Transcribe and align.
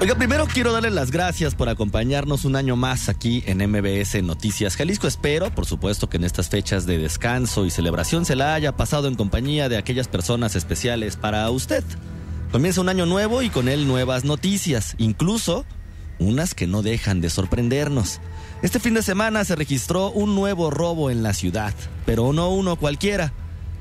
Oiga, 0.00 0.14
primero 0.14 0.46
quiero 0.46 0.70
darle 0.70 0.92
las 0.92 1.10
gracias 1.10 1.56
por 1.56 1.68
acompañarnos 1.68 2.44
un 2.44 2.54
año 2.54 2.76
más 2.76 3.08
aquí 3.08 3.42
en 3.46 3.58
MBS 3.68 4.22
Noticias 4.22 4.76
Jalisco. 4.76 5.08
Espero, 5.08 5.52
por 5.52 5.66
supuesto, 5.66 6.08
que 6.08 6.18
en 6.18 6.24
estas 6.24 6.48
fechas 6.48 6.86
de 6.86 6.98
descanso 6.98 7.66
y 7.66 7.70
celebración 7.70 8.24
se 8.24 8.36
la 8.36 8.54
haya 8.54 8.76
pasado 8.76 9.08
en 9.08 9.16
compañía 9.16 9.68
de 9.68 9.76
aquellas 9.76 10.06
personas 10.06 10.54
especiales 10.54 11.16
para 11.16 11.50
usted. 11.50 11.82
Comienza 12.52 12.80
un 12.80 12.88
año 12.88 13.06
nuevo 13.06 13.42
y 13.42 13.50
con 13.50 13.68
él 13.68 13.88
nuevas 13.88 14.24
noticias, 14.24 14.94
incluso 14.98 15.66
unas 16.20 16.54
que 16.54 16.68
no 16.68 16.82
dejan 16.82 17.20
de 17.20 17.28
sorprendernos. 17.28 18.20
Este 18.62 18.78
fin 18.78 18.94
de 18.94 19.02
semana 19.02 19.44
se 19.44 19.56
registró 19.56 20.12
un 20.12 20.36
nuevo 20.36 20.70
robo 20.70 21.10
en 21.10 21.24
la 21.24 21.34
ciudad, 21.34 21.74
pero 22.06 22.32
no 22.32 22.50
uno 22.50 22.76
cualquiera. 22.76 23.32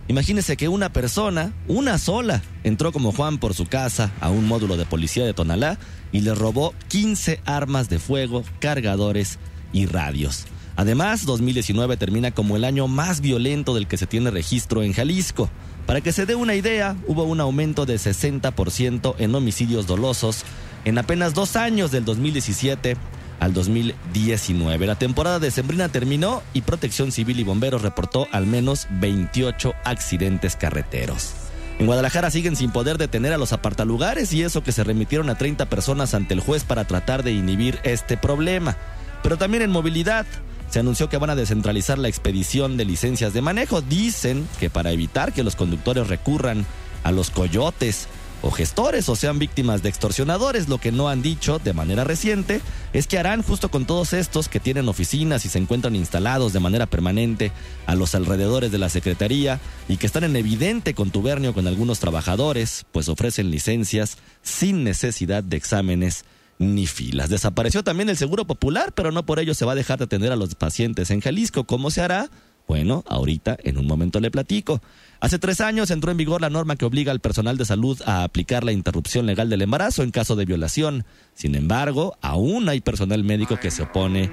Imagínese 0.10 0.56
que 0.56 0.70
una 0.70 0.94
persona, 0.94 1.54
una 1.68 1.98
sola, 1.98 2.42
entró 2.64 2.94
como 2.94 3.12
Juan 3.12 3.40
por 3.40 3.54
su 3.54 3.66
casa 3.66 4.12
a 4.22 4.30
un 4.30 4.48
módulo 4.48 4.78
de 4.78 4.86
policía 4.86 5.26
de 5.26 5.34
Tonalá 5.34 5.78
y 6.14 6.22
le 6.22 6.34
robó 6.34 6.74
15 6.88 7.42
armas 7.46 7.90
de 7.90 8.00
fuego, 8.00 8.44
cargadores 8.60 9.38
y 9.74 9.86
radios. 9.86 10.46
Además, 10.78 11.26
2019 11.26 11.98
termina 11.98 12.32
como 12.32 12.56
el 12.56 12.64
año 12.64 12.88
más 12.88 13.20
violento 13.20 13.74
del 13.74 13.88
que 13.88 13.98
se 13.98 14.08
tiene 14.08 14.32
registro 14.32 14.82
en 14.82 14.94
Jalisco. 14.94 15.50
Para 15.86 16.00
que 16.02 16.14
se 16.14 16.26
dé 16.26 16.36
una 16.36 16.56
idea, 16.56 16.96
hubo 17.08 17.24
un 17.24 17.42
aumento 17.42 17.86
de 17.86 17.96
60% 17.96 19.16
en 19.18 19.36
homicidios 19.36 19.88
dolosos 19.88 20.44
en 20.86 20.98
apenas 20.98 21.34
dos 21.34 21.58
años 21.58 21.92
del 21.92 22.06
2017 22.06 22.96
al 23.40 23.54
2019. 23.54 24.88
La 24.88 24.96
temporada 24.96 25.40
de 25.40 25.52
Sembrina 25.52 25.90
terminó 25.90 26.42
y 26.54 26.62
Protección 26.62 27.12
Civil 27.12 27.40
y 27.40 27.44
Bomberos 27.44 27.82
reportó 27.82 28.28
al 28.32 28.48
menos 28.48 28.88
28 28.92 29.74
accidentes 29.84 30.56
carreteros. 30.56 31.34
En 31.80 31.86
Guadalajara 31.86 32.32
siguen 32.32 32.56
sin 32.56 32.72
poder 32.72 32.98
detener 32.98 33.34
a 33.34 33.38
los 33.38 33.54
apartalugares 33.54 34.34
y 34.34 34.42
eso 34.42 34.64
que 34.64 34.72
se 34.72 34.84
remitieron 34.84 35.30
a 35.30 35.38
30 35.38 35.68
personas 35.68 36.16
ante 36.16 36.34
el 36.34 36.40
juez 36.40 36.64
para 36.64 36.86
tratar 36.86 37.24
de 37.24 37.32
inhibir 37.32 37.80
este 37.84 38.18
problema. 38.18 38.76
Pero 39.22 39.38
también 39.38 39.62
en 39.62 39.70
movilidad 39.70 40.26
se 40.70 40.80
anunció 40.80 41.08
que 41.08 41.18
van 41.18 41.30
a 41.30 41.36
descentralizar 41.36 42.00
la 42.00 42.08
expedición 42.08 42.78
de 42.78 42.86
licencias 42.86 43.34
de 43.34 43.42
manejo. 43.42 43.82
Dicen 43.82 44.48
que 44.60 44.70
para 44.72 44.92
evitar 44.92 45.34
que 45.34 45.44
los 45.44 45.56
conductores 45.56 46.08
recurran 46.08 46.66
a 47.04 47.12
los 47.12 47.30
coyotes 47.30 48.08
o 48.42 48.52
gestores 48.52 49.10
o 49.10 49.16
sean 49.16 49.40
víctimas 49.40 49.84
de 49.84 49.90
extorsionadores. 49.90 50.70
Lo 50.70 50.78
que 50.78 50.92
no 50.92 51.10
han 51.10 51.22
dicho 51.22 51.60
de 51.60 51.74
manera 51.74 52.04
reciente 52.04 52.62
es 52.94 53.08
que 53.08 53.18
harán 53.18 53.44
justo 53.44 53.70
con 53.70 53.86
todos 53.86 54.14
estos 54.14 54.50
que 54.50 54.60
tienen 54.60 54.90
oficinas 54.90 55.46
y 55.46 55.50
se 55.50 55.60
encuentran 55.60 55.96
instalados 55.96 56.54
de 56.54 56.60
manera 56.60 56.86
permanente 56.86 57.52
a 57.86 57.96
los 57.96 58.16
alrededores 58.16 58.72
de 58.72 58.78
la 58.78 58.90
Secretaría 58.90 59.60
y 59.88 59.98
que 59.98 60.08
están 60.08 60.24
en 60.24 60.36
evidente 60.36 60.94
contubernio 60.94 61.54
con 61.54 61.68
algunos 61.68 62.00
trabajadores, 62.00 62.86
pues 62.92 63.10
ofrecen 63.10 63.52
licencias 63.52 64.18
sin 64.42 64.84
necesidad 64.84 65.44
de 65.44 65.58
exámenes 65.58 66.26
ni 66.60 66.88
filas. 66.88 67.30
Desapareció 67.30 67.84
también 67.84 68.10
el 68.10 68.18
Seguro 68.18 68.46
Popular, 68.46 68.94
pero 68.94 69.12
no 69.12 69.26
por 69.26 69.40
ello 69.40 69.54
se 69.54 69.66
va 69.66 69.74
a 69.74 69.76
dejar 69.76 70.00
de 70.00 70.06
atender 70.06 70.32
a 70.32 70.36
los 70.36 70.56
pacientes 70.56 71.12
en 71.12 71.22
Jalisco. 71.22 71.66
¿Cómo 71.66 71.92
se 71.92 72.02
hará? 72.02 72.30
Bueno, 72.68 73.04
ahorita 73.08 73.58
en 73.64 73.78
un 73.78 73.88
momento 73.88 74.20
le 74.20 74.30
platico. 74.30 74.82
Hace 75.20 75.40
tres 75.40 75.62
años 75.62 75.90
entró 75.90 76.12
en 76.12 76.18
vigor 76.18 76.42
la 76.42 76.50
norma 76.50 76.76
que 76.76 76.86
obliga 76.86 77.12
al 77.12 77.20
personal 77.20 77.58
de 77.58 77.66
salud 77.66 78.00
a 78.06 78.24
aplicar 78.24 78.64
la 78.64 78.72
interrupción 78.72 79.26
legal 79.26 79.50
del 79.50 79.64
embarazo 79.64 80.04
en 80.04 80.12
caso 80.12 80.36
de 80.36 80.46
violación. 80.46 81.06
Sin 81.34 81.56
embargo, 81.56 82.18
aún 82.22 82.70
hay 82.70 82.82
personal 82.82 83.24
médico 83.24 83.60
que 83.60 83.72
se 83.72 83.84
opone 83.84 84.32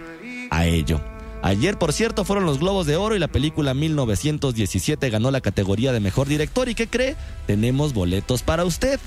a 0.50 0.66
ello. 0.66 1.00
Ayer, 1.42 1.78
por 1.78 1.92
cierto, 1.92 2.24
fueron 2.24 2.46
los 2.46 2.58
Globos 2.58 2.86
de 2.86 2.96
Oro 2.96 3.14
y 3.14 3.18
la 3.18 3.28
película 3.28 3.74
1917 3.74 5.10
ganó 5.10 5.30
la 5.30 5.40
categoría 5.40 5.92
de 5.92 6.00
mejor 6.00 6.26
director. 6.26 6.68
¿Y 6.68 6.74
qué 6.74 6.86
cree? 6.86 7.16
Tenemos 7.46 7.92
boletos 7.92 8.42
para 8.42 8.64
usted. 8.64 8.98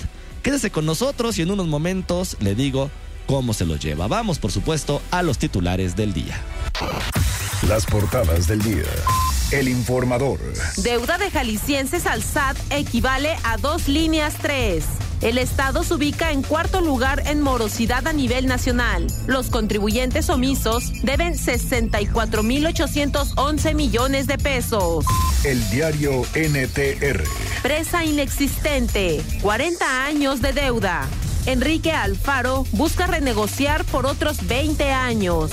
Quédese 0.43 0.69
con 0.69 0.85
nosotros 0.85 1.37
y 1.37 1.41
en 1.41 1.51
unos 1.51 1.67
momentos 1.67 2.37
le 2.39 2.53
digo 2.53 2.91
cómo 3.25 3.53
se 3.53 3.65
los 3.65 3.79
lleva. 3.79 4.07
Vamos, 4.07 4.39
por 4.39 4.51
supuesto, 4.51 5.01
a 5.11 5.23
los 5.23 5.37
titulares 5.37 5.95
del 5.95 6.13
día. 6.13 6.39
Las 7.67 7.85
portadas 7.85 8.47
del 8.47 8.61
día. 8.61 8.85
El 9.51 9.67
informador. 9.69 10.39
Deuda 10.75 11.17
de 11.17 11.31
jaliscienses 11.31 12.05
al 12.05 12.21
SAT 12.21 12.57
equivale 12.69 13.33
a 13.45 13.55
dos 13.55 13.87
líneas 13.87 14.33
tres. 14.41 14.83
El 15.21 15.37
Estado 15.37 15.85
se 15.85 15.93
ubica 15.93 16.33
en 16.33 16.43
cuarto 16.43 16.81
lugar 16.81 17.23
en 17.27 17.39
morosidad 17.41 18.05
a 18.07 18.13
nivel 18.13 18.45
nacional. 18.45 19.07
Los 19.25 19.49
contribuyentes 19.49 20.29
omisos 20.29 20.91
deben 21.01 21.35
64.811 21.35 23.73
millones 23.73 24.27
de 24.27 24.37
pesos. 24.37 25.05
El 25.45 25.69
diario 25.69 26.23
NTR. 26.35 27.23
Presa 27.63 28.03
inexistente. 28.03 29.21
40 29.41 30.05
años 30.05 30.41
de 30.41 30.51
deuda. 30.51 31.07
Enrique 31.45 31.93
Alfaro 31.93 32.65
busca 32.73 33.07
renegociar 33.07 33.85
por 33.85 34.05
otros 34.05 34.45
20 34.45 34.91
años. 34.91 35.51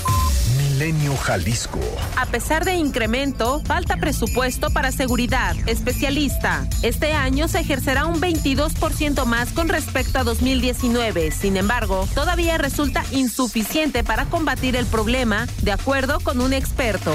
Milenio 0.74 1.16
Jalisco. 1.16 1.78
A 2.16 2.26
pesar 2.26 2.64
de 2.64 2.74
incremento, 2.74 3.62
falta 3.64 3.96
presupuesto 3.96 4.70
para 4.70 4.90
seguridad. 4.90 5.54
Especialista. 5.68 6.66
Este 6.82 7.12
año 7.12 7.46
se 7.46 7.60
ejercerá 7.60 8.06
un 8.06 8.20
22% 8.20 9.24
más 9.24 9.52
con 9.52 9.68
respecto 9.68 10.18
a 10.18 10.24
2019. 10.24 11.30
Sin 11.30 11.56
embargo, 11.56 12.08
todavía 12.12 12.58
resulta 12.58 13.04
insuficiente 13.12 14.02
para 14.02 14.24
combatir 14.24 14.74
el 14.74 14.86
problema, 14.86 15.46
de 15.62 15.70
acuerdo 15.70 16.18
con 16.18 16.40
un 16.40 16.52
experto. 16.52 17.12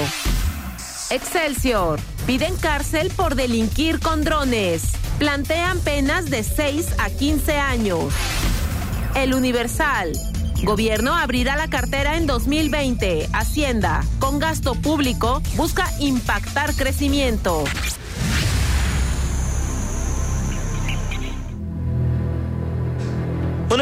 Excelsior. 1.10 2.00
Piden 2.26 2.56
cárcel 2.56 3.12
por 3.14 3.34
delinquir 3.34 4.00
con 4.00 4.24
drones. 4.24 4.84
Plantean 5.18 5.80
penas 5.80 6.30
de 6.30 6.44
6 6.44 6.94
a 6.96 7.10
15 7.10 7.58
años. 7.58 8.14
El 9.14 9.34
Universal. 9.34 10.29
Gobierno 10.62 11.14
abrirá 11.16 11.56
la 11.56 11.68
cartera 11.68 12.16
en 12.16 12.26
2020. 12.26 13.28
Hacienda, 13.32 14.04
con 14.18 14.38
gasto 14.38 14.74
público, 14.74 15.42
busca 15.56 15.86
impactar 16.00 16.74
crecimiento. 16.74 17.64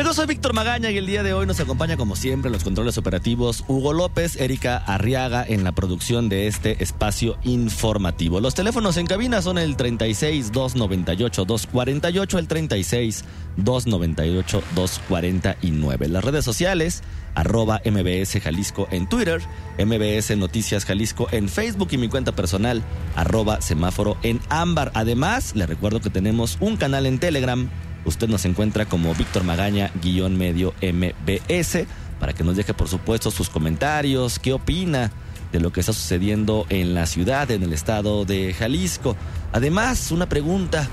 Yo 0.08 0.14
soy 0.14 0.24
Víctor 0.24 0.54
Magaña 0.54 0.90
y 0.90 0.96
el 0.96 1.04
día 1.04 1.22
de 1.22 1.34
hoy 1.34 1.44
nos 1.44 1.60
acompaña 1.60 1.98
como 1.98 2.16
siempre 2.16 2.50
los 2.50 2.64
controles 2.64 2.96
operativos 2.96 3.62
Hugo 3.68 3.92
López, 3.92 4.36
Erika 4.36 4.78
Arriaga 4.78 5.44
en 5.46 5.64
la 5.64 5.72
producción 5.72 6.30
de 6.30 6.46
este 6.46 6.82
espacio 6.82 7.36
informativo. 7.44 8.40
Los 8.40 8.54
teléfonos 8.54 8.96
en 8.96 9.06
cabina 9.06 9.42
son 9.42 9.58
el 9.58 9.76
36 9.76 10.50
298 10.50 11.44
248, 11.44 12.38
el 12.38 12.48
36 12.48 13.24
298 13.58 14.62
249. 14.74 16.08
Las 16.08 16.24
redes 16.24 16.42
sociales 16.42 17.02
arroba 17.34 17.82
MBS 17.84 18.40
Jalisco 18.40 18.88
en 18.90 19.10
Twitter, 19.10 19.42
MBS 19.78 20.34
Noticias 20.38 20.86
Jalisco 20.86 21.28
en 21.32 21.50
Facebook 21.50 21.88
y 21.90 21.98
mi 21.98 22.08
cuenta 22.08 22.32
personal 22.32 22.82
arroba 23.14 23.60
semáforo 23.60 24.16
en 24.22 24.40
ámbar. 24.48 24.90
Además, 24.94 25.54
le 25.54 25.66
recuerdo 25.66 26.00
que 26.00 26.08
tenemos 26.08 26.56
un 26.60 26.78
canal 26.78 27.04
en 27.04 27.18
Telegram 27.18 27.68
Usted 28.08 28.26
nos 28.26 28.46
encuentra 28.46 28.86
como 28.86 29.14
Víctor 29.14 29.44
Magaña, 29.44 29.90
guion 30.02 30.38
medio 30.38 30.72
MBS, 30.80 31.84
para 32.18 32.32
que 32.32 32.42
nos 32.42 32.56
deje, 32.56 32.72
por 32.72 32.88
supuesto, 32.88 33.30
sus 33.30 33.50
comentarios, 33.50 34.38
qué 34.38 34.54
opina 34.54 35.12
de 35.52 35.60
lo 35.60 35.72
que 35.72 35.80
está 35.80 35.92
sucediendo 35.92 36.64
en 36.70 36.94
la 36.94 37.04
ciudad, 37.04 37.50
en 37.50 37.62
el 37.62 37.74
estado 37.74 38.24
de 38.24 38.54
Jalisco. 38.54 39.14
Además, 39.52 40.10
una 40.10 40.26
pregunta, 40.26 40.88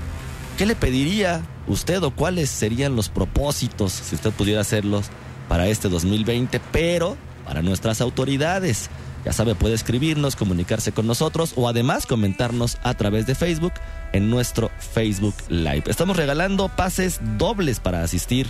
¿qué 0.58 0.66
le 0.66 0.76
pediría 0.76 1.40
usted 1.66 2.02
o 2.02 2.10
cuáles 2.10 2.50
serían 2.50 2.96
los 2.96 3.08
propósitos, 3.08 3.92
si 3.92 4.14
usted 4.14 4.30
pudiera 4.32 4.60
hacerlos, 4.60 5.06
para 5.48 5.68
este 5.68 5.88
2020, 5.88 6.60
pero 6.70 7.16
para 7.46 7.62
nuestras 7.62 8.02
autoridades? 8.02 8.90
Ya 9.26 9.32
sabe, 9.32 9.54
puede 9.56 9.74
escribirnos, 9.74 10.36
comunicarse 10.36 10.92
con 10.92 11.08
nosotros 11.08 11.54
o 11.56 11.68
además 11.68 12.06
comentarnos 12.06 12.78
a 12.84 12.94
través 12.94 13.26
de 13.26 13.34
Facebook 13.34 13.72
en 14.12 14.30
nuestro 14.30 14.70
Facebook 14.78 15.34
Live. 15.48 15.82
Estamos 15.88 16.16
regalando 16.16 16.68
pases 16.68 17.18
dobles 17.36 17.80
para 17.80 18.04
asistir 18.04 18.46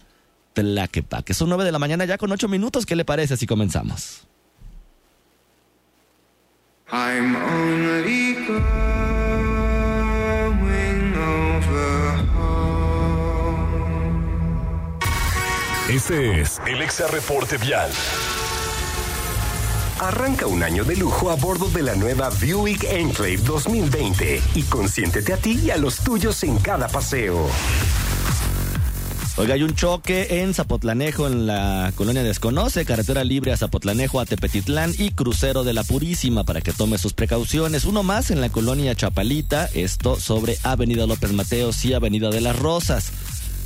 Tlaquepaque. 0.54 1.34
Son 1.34 1.50
9 1.50 1.64
de 1.64 1.72
la 1.72 1.80
mañana 1.80 2.06
ya 2.06 2.18
con 2.18 2.32
8 2.32 2.48
minutos. 2.48 2.86
¿Qué 2.86 2.96
le 2.96 3.06
parece 3.06 3.38
si 3.38 3.48
comenzamos? 3.48 4.28
I'm 6.92 7.36
only 7.38 8.36
Este 15.92 16.40
es 16.40 16.62
el 16.66 16.82
Exa 16.82 17.08
Reporte 17.08 17.58
Vial. 17.58 17.92
Arranca 20.02 20.48
un 20.48 20.64
año 20.64 20.84
de 20.84 20.96
lujo 20.96 21.30
a 21.30 21.36
bordo 21.36 21.70
de 21.70 21.84
la 21.84 21.94
nueva 21.94 22.32
Buick 22.32 22.86
Enclave 22.86 23.38
2020 23.38 24.42
y 24.56 24.64
consiéntete 24.64 25.32
a 25.32 25.38
ti 25.38 25.60
y 25.64 25.70
a 25.70 25.78
los 25.78 25.98
tuyos 25.98 26.42
en 26.44 26.58
cada 26.58 26.88
paseo. 26.88 27.48
Oiga, 29.38 29.54
hay 29.54 29.62
un 29.62 29.76
choque 29.76 30.42
en 30.42 30.56
Zapotlanejo, 30.56 31.28
en 31.28 31.46
la 31.46 31.94
colonia 31.96 32.24
Desconoce, 32.24 32.84
carretera 32.84 33.24
libre 33.24 33.52
a 33.52 33.58
Zapotlanejo, 33.58 34.20
a 34.20 34.26
Tepetitlán 34.26 34.92
y 34.98 35.12
crucero 35.12 35.64
de 35.64 35.74
la 35.74 35.84
Purísima 35.84 36.44
para 36.46 36.62
que 36.62 36.74
tome 36.74 36.98
sus 36.98 37.14
precauciones. 37.14 37.86
Uno 37.86 38.02
más 38.02 38.32
en 38.32 38.42
la 38.42 38.50
colonia 38.50 38.96
Chapalita, 38.96 39.70
esto 39.76 40.20
sobre 40.20 40.58
Avenida 40.64 41.06
López 41.06 41.32
Mateos 41.32 41.86
y 41.86 41.94
Avenida 41.94 42.32
de 42.32 42.42
las 42.42 42.58
Rosas. 42.58 43.14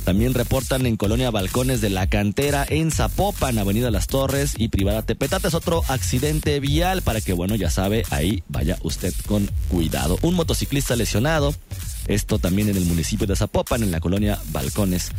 También 0.06 0.34
reportan 0.34 0.86
en 0.86 0.96
Colonia 0.96 1.32
Balcones 1.32 1.80
de 1.80 1.90
la 1.90 2.06
Cantera, 2.06 2.64
en 2.70 2.92
Zapopan, 2.92 3.58
Avenida 3.58 3.90
Las 3.90 4.06
Torres 4.06 4.54
y 4.56 4.68
Privada 4.68 5.02
Tepetate. 5.02 5.48
Es 5.48 5.54
otro 5.54 5.82
accidente 5.88 6.60
vial 6.60 7.02
para 7.02 7.20
que, 7.20 7.32
bueno, 7.32 7.56
ya 7.56 7.70
sabe, 7.70 8.04
ahí 8.10 8.44
vaya 8.48 8.78
usted 8.82 9.12
con 9.26 9.50
cuidado. 9.68 10.16
Un 10.22 10.34
motociclista 10.34 10.94
lesionado. 10.94 11.52
Esto 12.06 12.38
también 12.38 12.68
en 12.68 12.76
el 12.76 12.84
municipio 12.84 13.26
de 13.26 13.34
Zapopan, 13.34 13.82
en 13.82 13.90
la 13.90 13.98
colonia 13.98 14.38
Balcones 14.52 15.10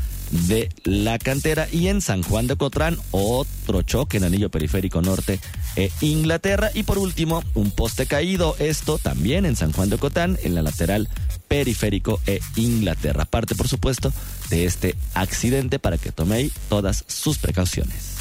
de 0.48 0.70
la 0.86 1.20
Cantera. 1.20 1.68
Y 1.70 1.90
en 1.90 2.00
San 2.00 2.24
Juan 2.24 2.48
de 2.48 2.56
Cotrán, 2.56 2.98
otro 3.12 3.82
choque 3.82 4.16
en 4.16 4.24
Anillo 4.24 4.50
Periférico 4.50 5.02
Norte 5.02 5.42
e 5.78 5.92
Inglaterra. 6.02 6.72
Y 6.74 6.84
por 6.84 6.98
último, 6.98 7.44
un 7.54 7.72
poste 7.72 8.06
caído. 8.06 8.56
Esto 8.60 8.98
también 8.98 9.46
en 9.46 9.56
San 9.56 9.72
Juan 9.72 9.90
de 9.90 9.98
Cotán, 9.98 10.38
en 10.44 10.56
la 10.56 10.62
lateral 10.62 11.08
periférico 11.48 12.20
e 12.28 12.42
Inglaterra. 12.58 13.24
Parte, 13.24 13.56
por 13.56 13.70
supuesto, 13.70 14.12
de 14.50 14.66
este 14.66 14.96
accidente 15.14 15.80
para 15.80 15.98
que 15.98 16.12
tome 16.12 16.50
todas 16.68 17.06
sus 17.08 17.38
precauciones. 17.38 18.18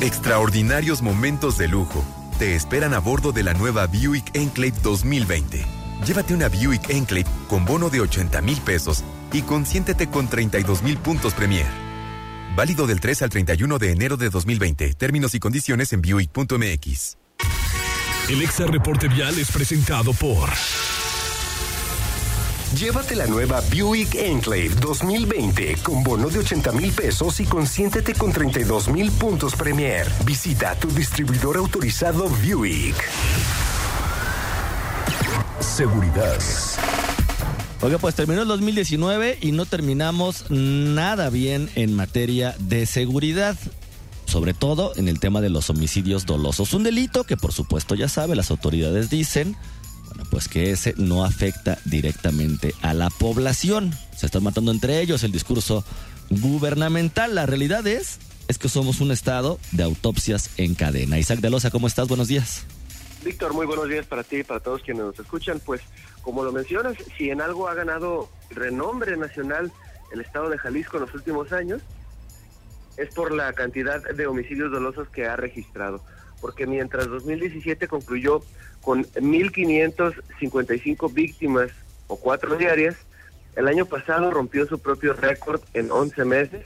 Extraordinarios 0.00 1.00
momentos 1.02 1.58
de 1.58 1.68
lujo 1.68 2.04
te 2.38 2.54
esperan 2.54 2.92
a 2.92 2.98
bordo 2.98 3.32
de 3.32 3.42
la 3.42 3.54
nueva 3.54 3.86
Buick 3.86 4.34
Enclave 4.34 4.74
2020. 4.82 5.64
Llévate 6.06 6.34
una 6.34 6.48
Buick 6.48 6.90
Enclave 6.90 7.26
con 7.48 7.64
bono 7.64 7.88
de 7.88 8.00
80 8.00 8.42
mil 8.42 8.58
pesos 8.58 9.04
y 9.32 9.42
consiéntete 9.42 10.08
con 10.08 10.28
32 10.28 10.82
mil 10.82 10.98
puntos 10.98 11.34
Premier. 11.34 11.91
Válido 12.54 12.86
del 12.86 13.00
3 13.00 13.22
al 13.22 13.30
31 13.30 13.78
de 13.78 13.90
enero 13.92 14.16
de 14.16 14.28
2020. 14.28 14.94
Términos 14.94 15.34
y 15.34 15.40
condiciones 15.40 15.92
en 15.92 16.02
Buick.mx. 16.02 17.16
El 18.28 18.42
Exa 18.42 18.66
Reporte 18.66 19.08
Vial 19.08 19.38
es 19.38 19.50
presentado 19.50 20.12
por... 20.12 20.48
Llévate 22.78 23.16
la 23.16 23.26
nueva 23.26 23.60
Buick 23.70 24.14
Enclave 24.14 24.70
2020 24.80 25.76
con 25.82 26.02
bono 26.02 26.30
de 26.30 26.38
80 26.38 26.72
mil 26.72 26.90
pesos 26.92 27.38
y 27.40 27.44
consiéntete 27.44 28.14
con 28.14 28.32
32 28.32 28.88
mil 28.88 29.10
puntos 29.12 29.54
Premier. 29.54 30.10
Visita 30.24 30.74
tu 30.76 30.88
distribuidor 30.88 31.58
autorizado 31.58 32.28
Buick. 32.28 32.96
Seguridad. 35.60 36.38
Oiga, 37.82 37.98
pues 37.98 38.14
terminó 38.14 38.42
el 38.42 38.48
2019 38.48 39.38
y 39.40 39.52
no 39.52 39.66
terminamos 39.66 40.50
nada 40.50 41.30
bien 41.30 41.68
en 41.74 41.94
materia 41.94 42.54
de 42.58 42.86
seguridad 42.86 43.56
sobre 44.24 44.54
todo 44.54 44.92
en 44.96 45.08
el 45.08 45.20
tema 45.20 45.42
de 45.42 45.50
los 45.50 45.68
homicidios 45.68 46.24
dolosos. 46.24 46.72
Un 46.72 46.84
delito 46.84 47.24
que 47.24 47.36
por 47.36 47.52
supuesto 47.52 47.94
ya 47.94 48.08
sabe, 48.08 48.34
las 48.34 48.50
autoridades 48.50 49.10
dicen 49.10 49.56
bueno, 50.06 50.24
pues 50.30 50.48
que 50.48 50.70
ese 50.70 50.94
no 50.96 51.24
afecta 51.24 51.78
directamente 51.84 52.74
a 52.80 52.94
la 52.94 53.10
población. 53.10 53.92
Se 54.16 54.26
están 54.26 54.42
matando 54.42 54.70
entre 54.70 55.00
ellos 55.00 55.22
el 55.22 55.32
discurso 55.32 55.84
gubernamental. 56.30 57.34
La 57.34 57.44
realidad 57.44 57.86
es, 57.86 58.20
es 58.48 58.58
que 58.58 58.70
somos 58.70 59.00
un 59.00 59.10
estado 59.10 59.58
de 59.72 59.82
autopsias 59.82 60.50
en 60.56 60.74
cadena. 60.74 61.18
Isaac 61.18 61.40
de 61.40 61.50
Loza, 61.50 61.70
¿cómo 61.70 61.86
estás? 61.86 62.08
Buenos 62.08 62.28
días. 62.28 62.64
Víctor, 63.24 63.52
muy 63.52 63.66
buenos 63.66 63.88
días 63.88 64.06
para 64.06 64.24
ti 64.24 64.38
y 64.38 64.44
para 64.44 64.60
todos 64.60 64.82
quienes 64.82 65.04
nos 65.04 65.18
escuchan. 65.18 65.60
Pues, 65.64 65.82
como 66.22 66.44
lo 66.44 66.52
mencionas, 66.52 66.96
si 67.16 67.30
en 67.30 67.40
algo 67.40 67.68
ha 67.68 67.74
ganado 67.74 68.28
renombre 68.50 69.16
nacional 69.16 69.72
el 70.12 70.20
estado 70.20 70.48
de 70.48 70.58
Jalisco 70.58 70.96
en 70.96 71.02
los 71.02 71.14
últimos 71.14 71.52
años, 71.52 71.82
es 72.96 73.12
por 73.14 73.32
la 73.32 73.52
cantidad 73.52 74.02
de 74.02 74.26
homicidios 74.26 74.70
dolosos 74.70 75.08
que 75.08 75.26
ha 75.26 75.36
registrado. 75.36 76.02
Porque 76.40 76.66
mientras 76.66 77.08
2017 77.08 77.88
concluyó 77.88 78.42
con 78.82 79.04
1.555 79.04 81.12
víctimas 81.12 81.70
o 82.08 82.16
cuatro 82.16 82.56
diarias. 82.56 82.96
El 83.56 83.68
año 83.68 83.86
pasado 83.86 84.30
rompió 84.30 84.66
su 84.66 84.78
propio 84.78 85.14
récord 85.14 85.62
en 85.74 85.90
11 85.90 86.24
meses, 86.24 86.64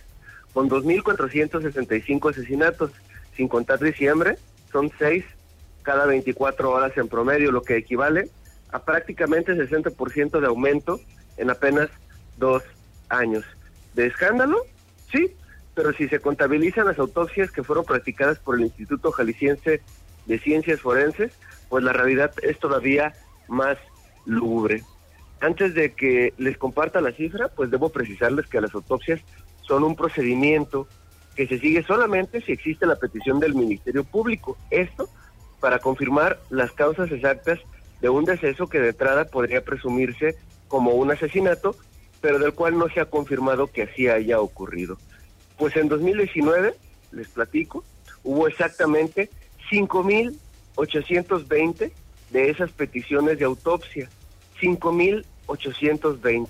con 0.52 0.69
2.465 0.70 2.31
asesinatos, 2.31 2.91
sin 3.37 3.49
contar 3.49 3.79
diciembre, 3.79 4.38
son 4.73 4.91
6 4.99 5.25
cada 5.82 6.06
24 6.06 6.70
horas 6.70 6.97
en 6.97 7.09
promedio, 7.09 7.52
lo 7.52 7.62
que 7.62 7.76
equivale 7.76 8.31
a 8.72 8.84
prácticamente 8.84 9.54
60% 9.54 10.40
de 10.40 10.46
aumento 10.46 11.00
en 11.36 11.50
apenas 11.50 11.88
dos 12.36 12.62
años. 13.08 13.44
¿De 13.94 14.06
escándalo? 14.06 14.58
Sí, 15.12 15.32
pero 15.74 15.92
si 15.92 16.08
se 16.08 16.20
contabilizan 16.20 16.86
las 16.86 16.98
autopsias 16.98 17.50
que 17.50 17.62
fueron 17.62 17.84
practicadas 17.84 18.38
por 18.38 18.56
el 18.56 18.62
Instituto 18.62 19.12
Jalisciense 19.12 19.80
de 20.26 20.38
Ciencias 20.38 20.80
Forenses, 20.80 21.32
pues 21.68 21.84
la 21.84 21.92
realidad 21.92 22.32
es 22.42 22.58
todavía 22.58 23.14
más 23.48 23.78
lúgubre. 24.24 24.82
Antes 25.40 25.74
de 25.74 25.92
que 25.92 26.32
les 26.38 26.56
comparta 26.56 27.00
la 27.00 27.12
cifra, 27.12 27.48
pues 27.48 27.70
debo 27.70 27.90
precisarles 27.90 28.46
que 28.46 28.60
las 28.60 28.74
autopsias 28.74 29.20
son 29.60 29.84
un 29.84 29.96
procedimiento 29.96 30.88
que 31.34 31.46
se 31.46 31.58
sigue 31.58 31.82
solamente 31.82 32.40
si 32.40 32.52
existe 32.52 32.86
la 32.86 32.96
petición 32.96 33.38
del 33.38 33.54
Ministerio 33.54 34.04
Público. 34.04 34.56
Esto 34.70 35.08
para 35.60 35.78
confirmar 35.78 36.40
las 36.48 36.72
causas 36.72 37.12
exactas 37.12 37.60
de 38.00 38.08
un 38.08 38.25
deceso 38.25 38.66
que 38.66 38.81
de 38.81 38.90
entrada 38.90 39.25
podría 39.25 39.62
presumirse 39.62 40.37
como 40.69 40.93
un 40.93 41.10
asesinato, 41.10 41.76
pero 42.20 42.38
del 42.38 42.52
cual 42.52 42.78
no 42.78 42.88
se 42.88 43.00
ha 43.00 43.06
confirmado 43.06 43.69
que 43.69 43.82
así 43.82 44.08
haya 44.08 44.40
ocurrido. 44.40 44.99
Pues 45.59 45.76
en 45.76 45.88
2019, 45.88 46.75
les 47.12 47.28
platico, 47.28 47.85
hubo 48.25 48.49
exactamente 48.49 49.30
5.000 49.71 50.37
820 50.76 51.92
de 52.30 52.50
esas 52.50 52.71
peticiones 52.71 53.38
de 53.38 53.44
autopsia, 53.44 54.09
5.820. 54.61 56.49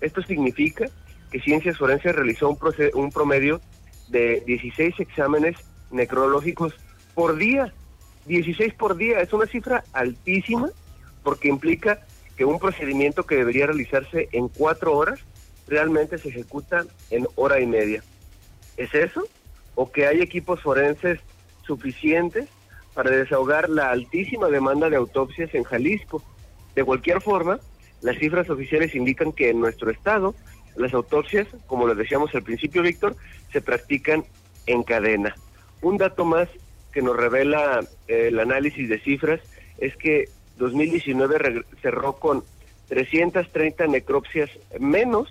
Esto 0.00 0.22
significa 0.22 0.86
que 1.30 1.40
Ciencias 1.40 1.78
Forenses 1.78 2.14
realizó 2.14 2.50
un, 2.50 2.58
un 2.94 3.10
promedio 3.10 3.60
de 4.08 4.42
16 4.46 5.00
exámenes 5.00 5.56
necrológicos 5.90 6.74
por 7.14 7.36
día. 7.36 7.72
16 8.26 8.74
por 8.74 8.96
día, 8.96 9.20
es 9.20 9.32
una 9.32 9.46
cifra 9.46 9.84
altísima 9.92 10.70
porque 11.22 11.48
implica 11.48 12.00
que 12.36 12.44
un 12.44 12.58
procedimiento 12.58 13.24
que 13.24 13.36
debería 13.36 13.66
realizarse 13.66 14.28
en 14.32 14.48
cuatro 14.48 14.96
horas 14.96 15.20
realmente 15.66 16.18
se 16.18 16.28
ejecuta 16.28 16.84
en 17.10 17.26
hora 17.36 17.60
y 17.60 17.66
media. 17.66 18.02
¿Es 18.76 18.94
eso? 18.94 19.26
¿O 19.74 19.90
que 19.90 20.06
hay 20.06 20.20
equipos 20.20 20.60
forenses 20.60 21.20
suficientes 21.64 22.48
para 22.94 23.10
desahogar 23.10 23.68
la 23.68 23.90
altísima 23.90 24.48
demanda 24.48 24.88
de 24.88 24.96
autopsias 24.96 25.54
en 25.54 25.64
Jalisco. 25.64 26.22
De 26.74 26.84
cualquier 26.84 27.20
forma, 27.20 27.58
las 28.00 28.16
cifras 28.18 28.48
oficiales 28.48 28.94
indican 28.94 29.32
que 29.32 29.50
en 29.50 29.60
nuestro 29.60 29.90
estado 29.90 30.34
las 30.76 30.94
autopsias, 30.94 31.48
como 31.66 31.86
lo 31.86 31.94
decíamos 31.94 32.34
al 32.34 32.42
principio, 32.42 32.82
Víctor, 32.82 33.16
se 33.52 33.60
practican 33.60 34.24
en 34.66 34.82
cadena. 34.82 35.34
Un 35.82 35.98
dato 35.98 36.24
más 36.24 36.48
que 36.94 37.02
nos 37.02 37.16
revela 37.16 37.80
eh, 38.08 38.28
el 38.28 38.38
análisis 38.38 38.88
de 38.88 39.00
cifras 39.00 39.40
es 39.78 39.94
que 39.96 40.28
2019 40.56 41.64
cerró 41.82 42.14
con 42.14 42.42
330 42.88 43.86
necropsias 43.88 44.48
menos 44.78 45.28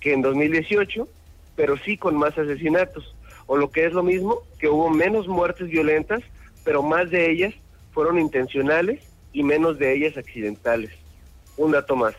que 0.00 0.14
en 0.14 0.22
2018, 0.22 1.06
pero 1.54 1.76
sí 1.76 1.96
con 1.96 2.16
más 2.16 2.36
asesinatos, 2.36 3.14
o 3.46 3.56
lo 3.56 3.70
que 3.70 3.84
es 3.84 3.92
lo 3.92 4.02
mismo, 4.02 4.40
que 4.58 4.68
hubo 4.68 4.90
menos 4.90 5.28
muertes 5.28 5.68
violentas 5.68 6.22
pero 6.64 6.82
más 6.82 7.10
de 7.10 7.30
ellas 7.30 7.54
fueron 7.92 8.18
intencionales 8.18 9.00
y 9.32 9.42
menos 9.42 9.78
de 9.78 9.94
ellas 9.94 10.16
accidentales. 10.16 10.90
Un 11.56 11.72
dato 11.72 11.94
más. 11.94 12.14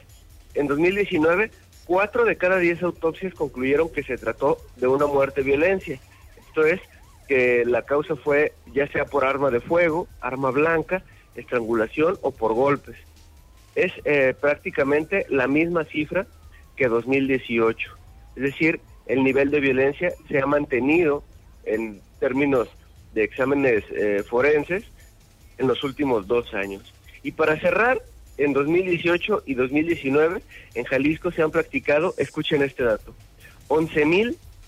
En 0.53 0.67
2019, 0.67 1.51
cuatro 1.85 2.23
de 2.23 2.37
cada 2.37 2.57
diez 2.59 2.81
autopsias 2.81 3.33
concluyeron 3.33 3.89
que 3.89 4.03
se 4.03 4.17
trató 4.17 4.59
de 4.77 4.87
una 4.87 5.07
muerte 5.07 5.41
violencia. 5.41 5.99
Esto 6.47 6.65
es, 6.65 6.79
que 7.27 7.65
la 7.65 7.83
causa 7.83 8.15
fue 8.15 8.53
ya 8.73 8.87
sea 8.87 9.05
por 9.05 9.25
arma 9.25 9.51
de 9.51 9.61
fuego, 9.61 10.07
arma 10.21 10.51
blanca, 10.51 11.03
estrangulación 11.35 12.17
o 12.21 12.31
por 12.31 12.53
golpes. 12.53 12.95
Es 13.75 13.91
eh, 14.05 14.33
prácticamente 14.39 15.25
la 15.29 15.47
misma 15.47 15.83
cifra 15.85 16.27
que 16.75 16.87
2018. 16.87 17.91
Es 18.35 18.43
decir, 18.43 18.79
el 19.05 19.23
nivel 19.23 19.51
de 19.51 19.59
violencia 19.59 20.13
se 20.27 20.39
ha 20.39 20.45
mantenido 20.45 21.23
en 21.65 22.01
términos 22.19 22.69
de 23.13 23.23
exámenes 23.23 23.83
eh, 23.91 24.23
forenses 24.27 24.83
en 25.57 25.67
los 25.67 25.83
últimos 25.83 26.27
dos 26.27 26.53
años. 26.53 26.93
Y 27.23 27.31
para 27.31 27.59
cerrar, 27.59 28.01
en 28.37 28.53
2018 28.53 29.43
y 29.45 29.53
2019 29.53 30.41
en 30.73 30.83
Jalisco 30.83 31.31
se 31.31 31.41
han 31.41 31.51
practicado, 31.51 32.13
escuchen 32.17 32.61
este 32.61 32.83
dato, 32.83 33.15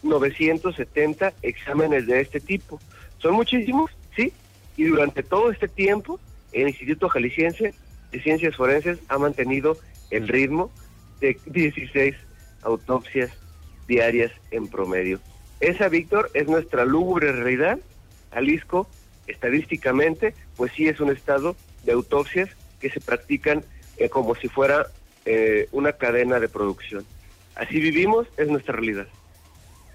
11.970 0.03 1.33
exámenes 1.41 2.07
de 2.07 2.21
este 2.21 2.39
tipo. 2.39 2.79
Son 3.19 3.33
muchísimos, 3.33 3.91
sí, 4.15 4.31
y 4.75 4.85
durante 4.85 5.23
todo 5.23 5.51
este 5.51 5.67
tiempo 5.67 6.19
el 6.53 6.67
Instituto 6.67 7.09
Jalisciense 7.09 7.73
de 8.11 8.21
Ciencias 8.21 8.55
Forenses 8.55 8.99
ha 9.09 9.17
mantenido 9.17 9.77
el 10.11 10.27
ritmo 10.27 10.71
de 11.19 11.37
16 11.45 12.15
autopsias 12.61 13.31
diarias 13.87 14.31
en 14.51 14.67
promedio. 14.67 15.19
Esa, 15.59 15.89
Víctor, 15.89 16.29
es 16.33 16.47
nuestra 16.47 16.85
lúgubre 16.85 17.31
realidad. 17.31 17.79
Jalisco, 18.31 18.87
estadísticamente, 19.25 20.35
pues 20.55 20.71
sí 20.73 20.87
es 20.87 20.99
un 20.99 21.11
estado 21.11 21.55
de 21.83 21.93
autopsias 21.93 22.49
que 22.79 22.89
se 22.89 23.01
practican 23.01 23.63
eh, 23.97 24.09
como 24.09 24.35
si 24.35 24.47
fuera 24.47 24.87
eh, 25.25 25.67
una 25.71 25.93
cadena 25.93 26.39
de 26.39 26.47
producción. 26.47 27.05
Así 27.55 27.79
vivimos, 27.79 28.27
es 28.37 28.47
nuestra 28.47 28.75
realidad. 28.75 29.07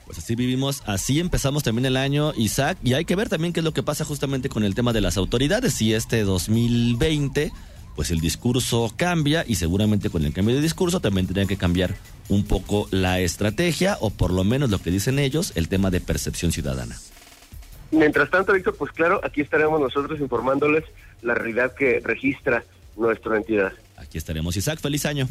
Pues 0.07 0.19
así 0.19 0.35
vivimos, 0.35 0.83
así 0.87 1.21
empezamos 1.21 1.63
también 1.63 1.87
el 1.87 1.97
año, 1.97 2.33
Isaac, 2.37 2.79
y 2.83 2.95
hay 2.95 3.05
que 3.05 3.17
ver 3.17 3.29
también 3.29 3.53
qué 3.53 3.61
es 3.61 3.65
lo 3.65 3.73
que 3.73 3.83
pasa 3.83 4.05
justamente 4.05 4.49
con 4.49 4.65
el 4.65 4.75
tema 4.75 4.93
de 4.93 5.01
las 5.01 5.17
autoridades. 5.17 5.75
Si 5.75 5.95
este 5.95 6.23
2020, 6.23 7.53
pues 7.95 8.11
el 8.11 8.21
discurso 8.21 8.93
cambia 8.97 9.45
y 9.47 9.55
seguramente 9.55 10.11
con 10.11 10.25
el 10.25 10.33
cambio 10.33 10.55
de 10.55 10.61
discurso 10.61 11.01
también 11.01 11.27
tendrían 11.27 11.49
que 11.49 11.57
cambiar 11.57 11.95
un 12.29 12.45
poco 12.45 12.89
la 12.91 13.21
estrategia 13.21 13.97
o 14.01 14.11
por 14.11 14.33
lo 14.33 14.45
menos 14.45 14.71
lo 14.71 14.79
que 14.81 14.91
dicen 14.91 15.19
ellos, 15.19 15.53
el 15.55 15.69
tema 15.69 15.91
de 15.91 16.01
percepción 16.01 16.53
ciudadana. 16.53 16.97
Mientras 17.91 18.31
tanto, 18.31 18.55
Víctor, 18.55 18.75
pues 18.77 18.91
claro, 18.93 19.21
aquí 19.23 19.43
estaremos 19.43 19.79
nosotros 19.79 20.19
informándoles 20.19 20.85
la 21.21 21.35
realidad 21.35 21.75
que 21.75 22.01
registra 22.01 22.65
nuestra 22.97 23.37
entidad. 23.37 23.73
Aquí 23.97 24.19
estaremos. 24.19 24.57
Isaac, 24.57 24.81
feliz 24.81 25.05
año. 25.05 25.29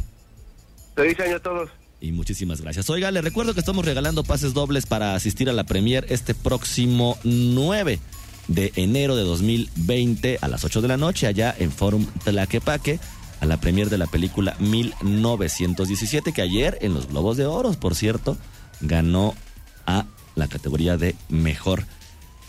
Feliz 0.96 1.20
año 1.20 1.38
a 1.38 1.40
todos. 1.40 1.70
Y 2.02 2.12
muchísimas 2.12 2.60
gracias. 2.62 2.90
Oiga, 2.90 3.12
le 3.12 3.22
recuerdo 3.22 3.54
que 3.54 3.60
estamos 3.60 3.86
regalando 3.86 4.24
pases 4.24 4.54
dobles 4.56 4.88
para 4.88 5.14
asistir 5.14 5.50
a 5.50 5.54
la 5.54 5.66
premier 5.66 6.06
este 6.10 6.34
próximo 6.34 7.18
9 7.24 8.00
de 8.48 8.74
enero 8.76 9.16
de 9.16 9.22
2020 9.22 10.40
a 10.42 10.48
las 10.48 10.66
8 10.66 10.82
de 10.82 10.88
la 10.88 10.98
noche 10.98 11.28
allá 11.28 11.56
en 11.58 11.72
Forum 11.72 12.08
Tlaquepaque 12.24 13.00
a 13.40 13.46
la 13.46 13.62
premier 13.62 13.90
de 13.90 14.00
la 14.00 14.08
película 14.08 14.56
1917 14.60 16.34
que 16.34 16.42
ayer 16.42 16.80
en 16.82 16.96
los 16.96 17.08
Globos 17.08 17.38
de 17.38 17.46
Oro, 17.46 17.72
por 17.74 17.94
cierto, 17.94 18.36
ganó 18.82 19.36
a 19.86 20.06
la 20.36 20.48
categoría 20.48 20.98
de 20.98 21.16
mejor 21.30 21.86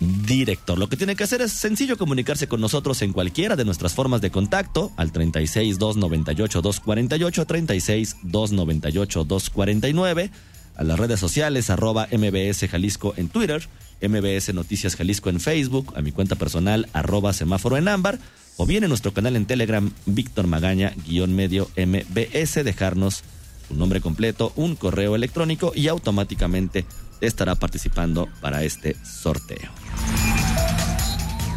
director. 0.02 0.78
Lo 0.78 0.88
que 0.88 0.97
tiene 0.97 1.16
que 1.16 1.25
hacer 1.25 1.42
es 1.42 1.52
sencillo 1.52 1.97
comunicarse 1.97 2.49
con 2.49 2.61
nosotros 2.61 3.02
en 3.02 3.12
cualquiera 3.12 3.56
de 3.56 3.64
nuestras 3.64 3.94
formas 3.94 4.21
de 4.21 4.30
contacto 4.30 4.92
al 4.97 5.12
36 5.12 5.78
298 5.78 6.62
248 6.62 7.47
36 7.47 8.16
298 8.23 9.25
249 9.25 10.30
a 10.75 10.85
las 10.85 10.99
redes 10.99 11.21
sociales 11.21 11.71
arroba 11.71 12.09
mbs 12.11 12.68
jalisco 12.71 13.14
en 13.16 13.28
Twitter 13.28 13.68
mbs 14.00 14.54
noticias 14.54 14.97
jalisco 14.97 15.28
en 15.28 15.38
Facebook 15.38 15.92
a 15.97 16.00
mi 16.00 16.12
cuenta 16.12 16.37
personal 16.37 16.88
arroba 16.92 17.32
semáforo 17.32 17.76
en 17.76 17.88
ámbar 17.88 18.18
o 18.56 18.66
bien 18.66 18.82
en 18.82 18.88
nuestro 18.88 19.12
canal 19.12 19.37
en 19.37 19.47
Telegram 19.47 19.92
Víctor 20.06 20.47
Magaña 20.47 20.94
guion 21.06 21.35
medio 21.35 21.68
mbs 21.76 22.64
dejarnos 22.64 23.23
un 23.71 23.78
nombre 23.78 24.00
completo 24.00 24.52
un 24.56 24.76
correo 24.76 25.14
electrónico 25.14 25.73
y 25.75 25.88
automáticamente 25.88 26.87
estará 27.26 27.55
participando 27.55 28.29
para 28.41 28.62
este 28.64 28.97
sorteo. 29.05 29.71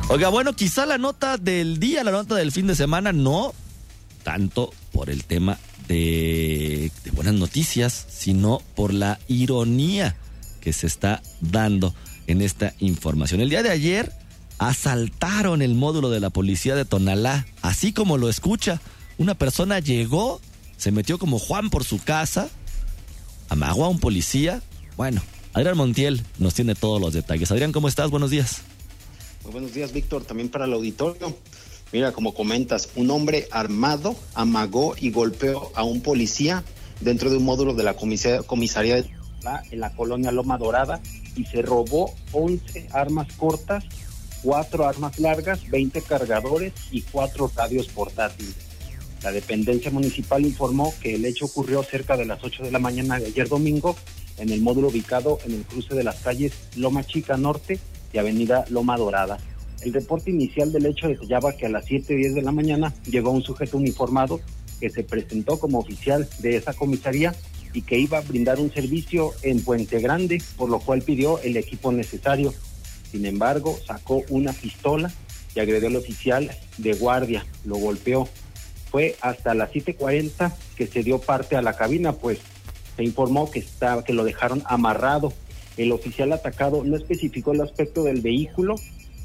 Oiga, 0.07 0.29
bueno, 0.29 0.53
quizá 0.53 0.85
la 0.85 0.97
nota 0.97 1.37
del 1.37 1.79
día, 1.79 2.03
la 2.03 2.11
nota 2.11 2.35
del 2.35 2.51
fin 2.51 2.67
de 2.67 2.75
semana, 2.75 3.11
no 3.11 3.53
tanto 4.23 4.71
por 4.91 5.09
el 5.09 5.23
tema 5.23 5.57
de, 5.87 6.91
de 7.03 7.11
buenas 7.11 7.33
noticias, 7.33 8.05
sino 8.09 8.61
por 8.75 8.93
la 8.93 9.19
ironía 9.27 10.15
que 10.61 10.73
se 10.73 10.87
está 10.87 11.21
dando 11.41 11.93
en 12.27 12.41
esta 12.41 12.73
información. 12.79 13.41
El 13.41 13.49
día 13.49 13.63
de 13.63 13.69
ayer 13.69 14.11
asaltaron 14.57 15.61
el 15.61 15.75
módulo 15.75 16.09
de 16.09 16.19
la 16.19 16.29
policía 16.29 16.75
de 16.75 16.85
Tonalá, 16.85 17.45
así 17.61 17.93
como 17.93 18.17
lo 18.17 18.29
escucha. 18.29 18.81
Una 19.17 19.35
persona 19.35 19.79
llegó, 19.79 20.41
se 20.77 20.91
metió 20.91 21.17
como 21.17 21.39
Juan 21.39 21.69
por 21.69 21.83
su 21.83 21.99
casa, 21.99 22.49
amagó 23.49 23.85
a 23.85 23.89
un 23.89 23.99
policía. 23.99 24.61
Bueno, 24.97 25.21
Adrián 25.55 25.77
Montiel 25.77 26.21
nos 26.37 26.53
tiene 26.53 26.75
todos 26.75 26.99
los 26.99 27.13
detalles. 27.13 27.49
Adrián, 27.49 27.71
¿cómo 27.71 27.87
estás? 27.87 28.11
Buenos 28.11 28.29
días. 28.29 28.57
Muy 29.45 29.53
buenos 29.53 29.73
días, 29.73 29.93
Víctor, 29.93 30.25
también 30.25 30.49
para 30.49 30.65
el 30.65 30.73
auditorio. 30.73 31.33
Mira, 31.93 32.11
como 32.11 32.33
comentas, 32.33 32.89
un 32.97 33.09
hombre 33.09 33.47
armado 33.51 34.17
amagó 34.33 34.95
y 34.99 35.11
golpeó 35.11 35.71
a 35.73 35.85
un 35.85 36.01
policía 36.01 36.65
dentro 36.99 37.29
de 37.29 37.37
un 37.37 37.45
módulo 37.45 37.73
de 37.73 37.83
la 37.83 37.93
comisaría 37.93 38.95
de 38.95 39.09
en 39.71 39.79
la 39.79 39.95
colonia 39.95 40.33
Loma 40.33 40.57
Dorada 40.57 40.99
y 41.37 41.45
se 41.45 41.61
robó 41.61 42.13
11 42.33 42.89
armas 42.91 43.31
cortas, 43.37 43.85
4 44.43 44.85
armas 44.85 45.19
largas, 45.19 45.69
20 45.69 46.01
cargadores 46.01 46.73
y 46.91 47.01
4 47.03 47.49
radios 47.55 47.87
portátiles. 47.87 48.55
La 49.23 49.31
dependencia 49.31 49.89
municipal 49.89 50.45
informó 50.45 50.93
que 51.01 51.15
el 51.15 51.23
hecho 51.23 51.45
ocurrió 51.45 51.81
cerca 51.81 52.17
de 52.17 52.25
las 52.25 52.43
8 52.43 52.63
de 52.63 52.71
la 52.71 52.79
mañana 52.79 53.19
de 53.19 53.27
ayer 53.27 53.47
domingo 53.47 53.95
en 54.37 54.49
el 54.49 54.61
módulo 54.61 54.89
ubicado 54.89 55.39
en 55.45 55.53
el 55.53 55.63
cruce 55.63 55.95
de 55.95 56.03
las 56.03 56.21
calles 56.21 56.53
Loma 56.75 57.03
Chica 57.03 57.37
Norte 57.37 57.79
y 58.13 58.17
Avenida 58.17 58.65
Loma 58.69 58.97
Dorada. 58.97 59.37
El 59.81 59.93
reporte 59.93 60.31
inicial 60.31 60.71
del 60.71 60.85
hecho 60.85 61.07
detallaba 61.07 61.53
que 61.53 61.67
a 61.67 61.69
las 61.69 61.85
7.10 61.85 62.33
de 62.33 62.41
la 62.41 62.51
mañana 62.51 62.93
llegó 63.05 63.31
un 63.31 63.43
sujeto 63.43 63.77
uniformado 63.77 64.39
que 64.79 64.89
se 64.89 65.03
presentó 65.03 65.59
como 65.59 65.79
oficial 65.79 66.27
de 66.39 66.55
esa 66.55 66.73
comisaría 66.73 67.35
y 67.73 67.81
que 67.81 67.99
iba 67.99 68.17
a 68.17 68.21
brindar 68.21 68.59
un 68.59 68.73
servicio 68.73 69.33
en 69.41 69.61
Puente 69.61 69.99
Grande, 69.99 70.41
por 70.57 70.69
lo 70.69 70.79
cual 70.79 71.01
pidió 71.01 71.39
el 71.39 71.57
equipo 71.57 71.91
necesario. 71.91 72.53
Sin 73.11 73.25
embargo, 73.25 73.77
sacó 73.85 74.23
una 74.29 74.53
pistola 74.53 75.11
y 75.53 75.59
agredió 75.59 75.89
al 75.89 75.97
oficial 75.97 76.49
de 76.77 76.93
guardia, 76.93 77.45
lo 77.65 77.75
golpeó. 77.75 78.27
Fue 78.89 79.15
hasta 79.21 79.53
las 79.53 79.71
7.40 79.71 80.53
que 80.77 80.87
se 80.87 81.03
dio 81.03 81.19
parte 81.19 81.57
a 81.57 81.61
la 81.61 81.75
cabina, 81.75 82.13
pues 82.13 82.39
se 82.95 83.03
informó 83.03 83.49
que, 83.49 83.59
estaba, 83.59 84.03
que 84.03 84.13
lo 84.13 84.23
dejaron 84.23 84.63
amarrado. 84.65 85.33
El 85.77 85.91
oficial 85.91 86.31
atacado 86.31 86.83
no 86.83 86.95
especificó 86.95 87.51
el 87.51 87.61
aspecto 87.61 88.03
del 88.03 88.21
vehículo 88.21 88.75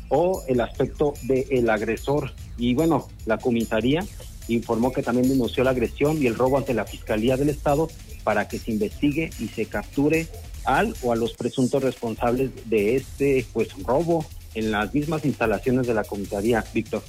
o 0.08 0.42
el 0.48 0.60
aspecto 0.60 1.14
del 1.22 1.70
agresor. 1.70 2.32
Y 2.58 2.74
bueno, 2.74 3.08
la 3.26 3.38
comisaría 3.38 4.04
informó 4.48 4.92
que 4.92 5.02
también 5.02 5.28
denunció 5.28 5.62
la 5.64 5.70
agresión 5.70 6.20
y 6.20 6.26
el 6.26 6.34
robo 6.34 6.58
ante 6.58 6.74
la 6.74 6.84
Fiscalía 6.84 7.36
del 7.36 7.50
Estado 7.50 7.88
para 8.24 8.48
que 8.48 8.58
se 8.58 8.72
investigue 8.72 9.30
y 9.38 9.48
se 9.48 9.66
capture 9.66 10.26
al 10.64 10.94
o 11.02 11.12
a 11.12 11.16
los 11.16 11.32
presuntos 11.34 11.82
responsables 11.82 12.50
de 12.68 12.96
este 12.96 13.46
pues 13.52 13.68
robo 13.84 14.26
en 14.54 14.72
las 14.72 14.92
mismas 14.92 15.24
instalaciones 15.24 15.86
de 15.86 15.94
la 15.94 16.04
comisaría, 16.04 16.64
Víctor. 16.74 17.02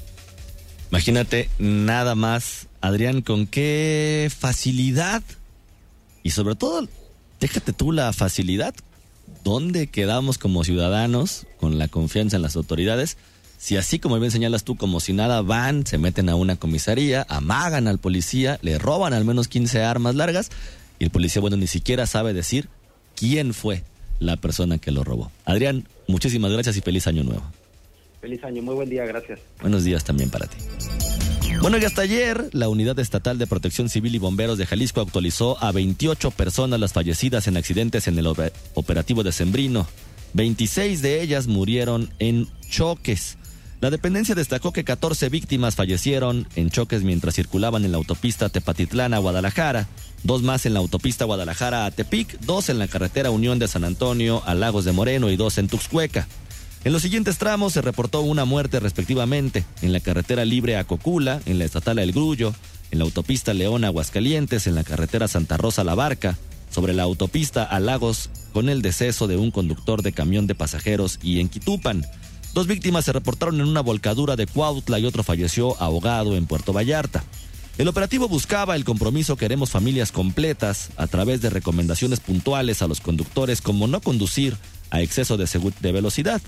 Imagínate 0.92 1.50
nada 1.58 2.16
más, 2.16 2.68
Adrián, 2.82 3.22
con 3.22 3.48
qué 3.48 4.30
facilidad 4.38 5.24
y 6.24 6.32
sobre 6.32 6.56
todo, 6.56 6.88
déjate 7.40 7.74
tú 7.74 7.92
la 7.92 8.12
facilidad. 8.14 8.74
¿Dónde 9.44 9.88
quedamos 9.88 10.38
como 10.38 10.64
ciudadanos 10.64 11.48
con 11.60 11.78
la 11.78 11.88
confianza 11.88 12.36
en 12.36 12.42
las 12.42 12.56
autoridades? 12.56 13.18
Si 13.58 13.78
así 13.78 14.00
como 14.00 14.20
bien 14.20 14.32
señalas 14.32 14.64
tú, 14.64 14.76
como 14.76 15.00
si 15.00 15.14
nada 15.14 15.42
van, 15.42 15.86
se 15.86 15.98
meten 15.98 16.30
a 16.30 16.36
una 16.36 16.56
comisaría, 16.56 17.26
amagan 17.30 17.88
al 17.88 18.00
policía, 18.00 18.60
le 18.62 18.80
roban 18.80 19.14
al 19.14 19.24
menos 19.24 19.48
15 19.48 19.84
armas 19.84 20.16
largas 20.16 20.50
y 21.00 21.04
el 21.04 21.12
policía, 21.12 21.42
bueno, 21.42 21.58
ni 21.58 21.68
siquiera 21.68 22.08
sabe 22.08 22.34
decir 22.34 22.70
quién 23.16 23.54
fue 23.54 23.84
la 24.20 24.38
persona 24.38 24.78
que 24.78 24.92
lo 24.92 25.04
robó. 25.04 25.32
Adrián, 25.46 25.88
muchísimas 26.08 26.52
gracias 26.52 26.78
y 26.78 26.82
feliz 26.82 27.08
año 27.08 27.24
nuevo. 27.24 27.44
Feliz 28.20 28.44
año, 28.44 28.62
muy 28.62 28.76
buen 28.76 28.90
día, 28.90 29.06
gracias. 29.06 29.40
Buenos 29.62 29.84
días 29.84 30.04
también 30.04 30.30
para 30.30 30.48
ti. 30.48 30.58
Bueno, 31.62 31.78
y 31.78 31.86
hasta 31.86 32.02
ayer, 32.02 32.50
la 32.54 32.70
Unidad 32.70 32.98
Estatal 32.98 33.38
de 33.38 33.46
Protección 33.46 33.88
Civil 33.88 34.16
y 34.16 34.18
Bomberos 34.18 34.58
de 34.58 34.66
Jalisco 34.66 35.00
actualizó 35.00 35.64
a 35.64 35.72
28 35.72 36.32
personas 36.32 36.80
las 36.80 36.92
fallecidas 36.92 37.46
en 37.46 37.56
accidentes 37.56 38.08
en 38.08 38.18
el 38.18 38.26
operativo 38.74 39.22
de 39.22 39.32
Sembrino. 39.32 39.86
26 40.34 41.04
de 41.04 41.22
ellas 41.22 41.46
murieron 41.46 42.10
en 42.18 42.48
choques. 42.68 43.38
La 43.80 43.92
dependencia 43.92 44.34
destacó 44.34 44.74
que 44.74 44.84
14 44.84 45.30
víctimas 45.30 45.76
fallecieron 45.76 46.48
en 46.56 46.72
choques 46.72 47.04
mientras 47.04 47.36
circulaban 47.36 47.86
en 47.86 47.92
la 47.92 47.98
autopista 47.98 48.50
Tepatitlán 48.50 49.14
a 49.14 49.20
Guadalajara, 49.20 49.88
dos 50.24 50.42
más 50.42 50.66
en 50.66 50.74
la 50.74 50.80
autopista 50.80 51.26
Guadalajara 51.26 51.86
a 51.86 51.92
Tepic, 51.92 52.40
dos 52.40 52.70
en 52.70 52.80
la 52.80 52.88
carretera 52.88 53.30
Unión 53.30 53.60
de 53.60 53.68
San 53.68 53.84
Antonio 53.84 54.42
a 54.48 54.56
Lagos 54.56 54.84
de 54.84 54.94
Moreno 54.94 55.30
y 55.30 55.36
dos 55.36 55.60
en 55.60 55.68
Tuxcueca. 55.68 56.28
En 56.84 56.94
los 56.94 57.04
siguientes 57.04 57.38
tramos 57.38 57.74
se 57.74 57.82
reportó 57.82 58.22
una 58.22 58.44
muerte 58.44 58.80
respectivamente 58.80 59.64
en 59.84 59.94
la 59.94 60.00
carretera 60.00 60.46
libre 60.46 60.78
a 60.78 60.84
Cocula, 60.84 61.40
en 61.46 61.60
la 61.60 61.66
estatal 61.66 62.00
El 62.00 62.12
Grullo, 62.12 62.56
en 62.90 62.98
la 62.98 63.06
autopista 63.06 63.54
León 63.54 63.84
Aguascalientes, 63.84 64.66
en 64.66 64.74
la 64.74 64.84
carretera 64.84 65.28
Santa 65.28 65.58
Rosa 65.58 65.84
La 65.84 65.94
Barca, 65.94 66.40
sobre 66.72 66.94
la 66.94 67.04
autopista 67.04 67.64
a 67.64 67.80
Lagos, 67.80 68.32
con 68.52 68.68
el 68.68 68.82
deceso 68.82 69.28
de 69.28 69.38
un 69.38 69.52
conductor 69.52 70.02
de 70.02 70.12
camión 70.12 70.48
de 70.48 70.56
pasajeros 70.56 71.20
y 71.22 71.40
en 71.40 71.50
Quitupan. 71.50 72.04
Dos 72.56 72.66
víctimas 72.66 73.06
se 73.06 73.14
reportaron 73.14 73.62
en 73.62 73.68
una 73.68 73.82
volcadura 73.82 74.36
de 74.36 74.48
Cuautla 74.48 74.98
y 74.98 75.06
otro 75.06 75.22
falleció 75.22 75.80
ahogado 75.80 76.36
en 76.36 76.48
Puerto 76.48 76.74
Vallarta. 76.74 77.24
El 77.78 77.88
operativo 77.88 78.28
buscaba 78.28 78.76
el 78.76 78.86
compromiso 78.86 79.38
Queremos 79.38 79.70
Familias 79.70 80.12
Completas 80.12 80.90
a 80.98 81.06
través 81.06 81.42
de 81.42 81.52
recomendaciones 81.52 82.20
puntuales 82.20 82.82
a 82.82 82.88
los 82.88 83.02
conductores 83.02 83.62
como 83.62 83.88
no 83.88 84.02
conducir 84.02 84.58
a 84.90 85.02
exceso 85.02 85.38
de, 85.38 85.48
de 85.80 85.92
velocidad, 85.92 86.42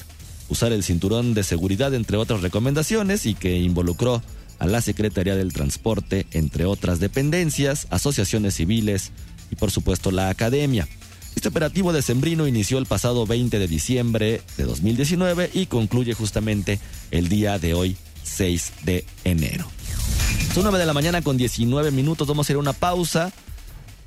usar 0.50 0.72
el 0.72 0.84
cinturón 0.84 1.34
de 1.34 1.44
seguridad 1.44 1.94
entre 1.94 2.18
otras 2.18 2.42
recomendaciones 2.42 3.26
y 3.26 3.34
que 3.34 3.58
involucró 3.58 4.22
a 4.60 4.68
la 4.68 4.82
Secretaría 4.82 5.36
del 5.36 5.54
Transporte, 5.54 6.26
entre 6.32 6.66
otras 6.66 7.00
dependencias, 7.00 7.88
asociaciones 7.90 8.56
civiles 8.56 9.12
y 9.52 9.56
por 9.56 9.72
supuesto 9.72 10.12
la 10.12 10.30
academia. 10.30 10.88
Este 11.36 11.50
operativo 11.50 11.92
de 11.94 12.02
Sembrino 12.02 12.48
inició 12.48 12.78
el 12.78 12.86
pasado 12.86 13.26
20 13.26 13.60
de 13.60 13.68
diciembre 13.68 14.42
de 14.58 14.64
2019 14.64 15.50
y 15.54 15.66
concluye 15.66 16.14
justamente 16.14 16.80
el 17.12 17.28
día 17.28 17.60
de 17.60 17.74
hoy, 17.74 17.98
6 18.24 18.74
de 18.84 19.06
enero. 19.24 19.68
Son 20.54 20.64
9 20.64 20.78
de 20.78 20.86
la 20.86 20.94
mañana 20.94 21.22
con 21.22 21.38
19 21.38 21.92
minutos, 21.92 22.28
vamos 22.28 22.48
a 22.48 22.54
ir 22.54 22.58
a 22.58 22.60
una 22.60 22.74
pausa. 22.74 23.34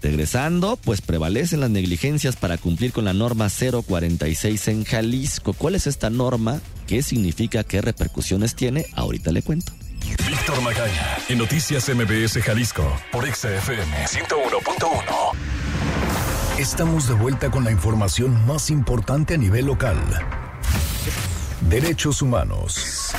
Regresando, 0.07 0.77
pues 0.77 1.01
prevalecen 1.01 1.59
las 1.59 1.71
negligencias 1.71 2.37
para 2.37 2.59
cumplir 2.59 2.93
con 2.93 3.05
la 3.05 3.13
norma 3.13 3.49
046 3.51 4.69
en 4.69 4.85
Jalisco. 4.85 5.53
¿Cuál 5.53 5.75
es 5.75 5.89
esta 5.89 6.11
norma? 6.11 6.61
¿Qué 6.87 7.03
significa? 7.03 7.65
¿Qué 7.65 7.81
repercusiones 7.81 8.55
tiene? 8.55 8.87
Ahorita 8.95 9.33
le 9.33 9.43
cuento. 9.43 9.73
Víctor 10.29 10.63
Magaña, 10.63 11.19
en 11.29 11.39
Noticias 11.39 11.89
MBS 11.89 12.41
Jalisco, 12.41 12.85
por 13.11 13.27
XFM 13.27 14.07
101.1. 14.07 15.33
Estamos 16.61 17.09
de 17.09 17.15
vuelta 17.15 17.51
con 17.51 17.65
la 17.65 17.73
información 17.73 18.47
más 18.47 18.71
importante 18.71 19.35
a 19.35 19.39
nivel 19.39 19.67
local. 19.67 19.99
Derechos 21.69 22.23
humanos. 22.23 23.11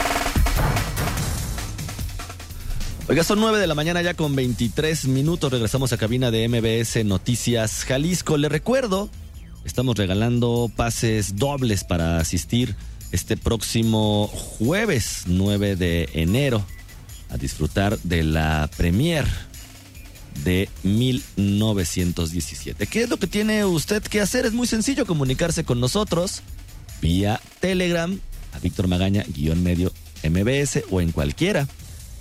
Oiga, 3.10 3.24
son 3.24 3.40
9 3.40 3.60
de 3.60 3.68
la 3.68 3.74
mañana 3.74 4.02
ya 4.02 4.16
con 4.16 4.36
23 4.36 5.08
minutos. 5.08 5.50
Regresamos 5.50 5.94
a 5.94 5.98
cabina 5.98 6.30
de 6.30 6.46
MBS 6.50 7.06
Noticias 7.06 7.86
Jalisco. 7.86 8.36
Le 8.36 8.50
recuerdo, 8.50 9.10
estamos 9.64 9.96
regalando 9.96 10.70
pases 10.76 11.38
dobles 11.38 11.86
para 11.86 12.18
asistir 12.18 12.76
este 13.14 13.38
próximo 13.38 14.28
jueves 14.28 15.22
9 15.26 15.78
de 15.78 16.10
enero 16.16 16.66
a 17.30 17.38
disfrutar 17.38 17.98
de 18.00 18.24
la 18.24 18.70
premier 18.76 19.24
de 20.44 20.68
1917. 20.84 22.88
¿Qué 22.88 23.04
es 23.04 23.10
lo 23.10 23.16
que 23.16 23.28
tiene 23.28 23.64
usted 23.64 24.04
que 24.04 24.20
hacer? 24.20 24.46
Es 24.46 24.52
muy 24.52 24.68
sencillo 24.68 25.06
comunicarse 25.06 25.64
con 25.64 25.80
nosotros 25.80 26.42
vía 27.02 27.40
Telegram 27.62 28.20
a 28.52 28.60
Víctor 28.60 28.90
Magaña 28.90 29.24
guion 29.30 29.64
medio 29.64 29.94
MBS 30.26 30.84
o 30.92 31.00
en 31.00 31.14
cualquiera 31.14 31.70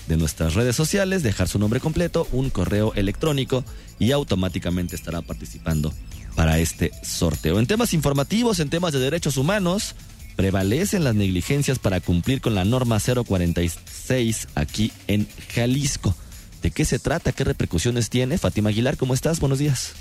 de 0.07 0.17
nuestras 0.17 0.55
redes 0.55 0.77
sociales, 0.77 1.23
dejar 1.23 1.49
su 1.49 1.59
nombre 1.59 1.81
completo, 1.81 2.29
un 2.33 2.51
correo 2.51 2.93
electrónico 2.95 3.65
y 3.99 4.13
automáticamente 4.13 4.97
estará 4.97 5.23
participando 5.23 5.93
para 6.35 6.59
este 6.59 6.93
sorteo. 7.03 7.59
En 7.59 7.67
temas 7.67 7.95
informativos, 7.95 8.61
en 8.61 8.71
temas 8.71 8.93
de 8.93 9.01
derechos 9.01 9.37
humanos, 9.37 9.95
prevalecen 10.37 11.03
las 11.03 11.15
negligencias 11.15 11.79
para 11.79 12.01
cumplir 12.01 12.41
con 12.41 12.55
la 12.55 12.65
norma 12.65 13.01
046 13.01 14.49
aquí 14.55 14.93
en 15.09 15.27
Jalisco. 15.55 16.15
¿De 16.63 16.71
qué 16.71 16.85
se 16.85 16.99
trata? 16.99 17.33
¿Qué 17.33 17.45
repercusiones 17.45 18.11
tiene? 18.11 18.39
Fátima 18.39 18.69
Aguilar, 18.69 18.97
¿cómo 18.97 19.15
estás? 19.15 19.41
Buenos 19.41 19.59
días. 19.59 19.95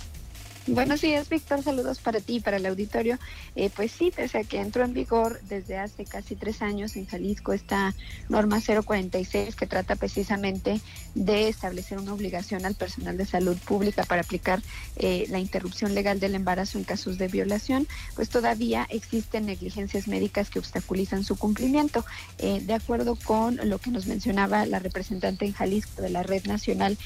Buenos 0.67 1.01
días, 1.01 1.29
Víctor. 1.29 1.61
Saludos 1.61 1.99
para 1.99 2.19
ti 2.19 2.37
y 2.37 2.39
para 2.39 2.57
el 2.57 2.65
auditorio. 2.65 3.19
Eh, 3.55 3.69
pues 3.75 3.91
sí, 3.91 4.11
pese 4.13 4.39
a 4.39 4.43
que 4.43 4.59
entró 4.59 4.83
en 4.83 4.93
vigor 4.93 5.39
desde 5.43 5.77
hace 5.77 6.05
casi 6.05 6.35
tres 6.35 6.63
años 6.63 6.95
en 6.95 7.05
Jalisco 7.05 7.53
esta 7.53 7.93
norma 8.29 8.59
046 8.59 9.55
que 9.55 9.67
trata 9.67 9.95
precisamente 9.95 10.81
de 11.13 11.49
establecer 11.49 11.99
una 11.99 12.15
obligación 12.15 12.65
al 12.65 12.73
personal 12.73 13.15
de 13.15 13.27
salud 13.27 13.55
pública 13.59 14.05
para 14.05 14.21
aplicar 14.21 14.63
eh, 14.95 15.27
la 15.29 15.37
interrupción 15.37 15.93
legal 15.93 16.19
del 16.19 16.33
embarazo 16.33 16.79
en 16.79 16.83
casos 16.83 17.19
de 17.19 17.27
violación, 17.27 17.87
pues 18.15 18.29
todavía 18.29 18.87
existen 18.89 19.45
negligencias 19.45 20.07
médicas 20.07 20.49
que 20.49 20.57
obstaculizan 20.57 21.23
su 21.23 21.37
cumplimiento. 21.37 22.03
Eh, 22.39 22.59
de 22.61 22.73
acuerdo 22.73 23.15
con 23.23 23.59
lo 23.69 23.77
que 23.77 23.91
nos 23.91 24.07
mencionaba 24.07 24.65
la 24.65 24.79
representante 24.79 25.45
en 25.45 25.53
Jalisco 25.53 26.01
de 26.01 26.09
la 26.09 26.23
Red 26.23 26.47
Nacional 26.47 26.97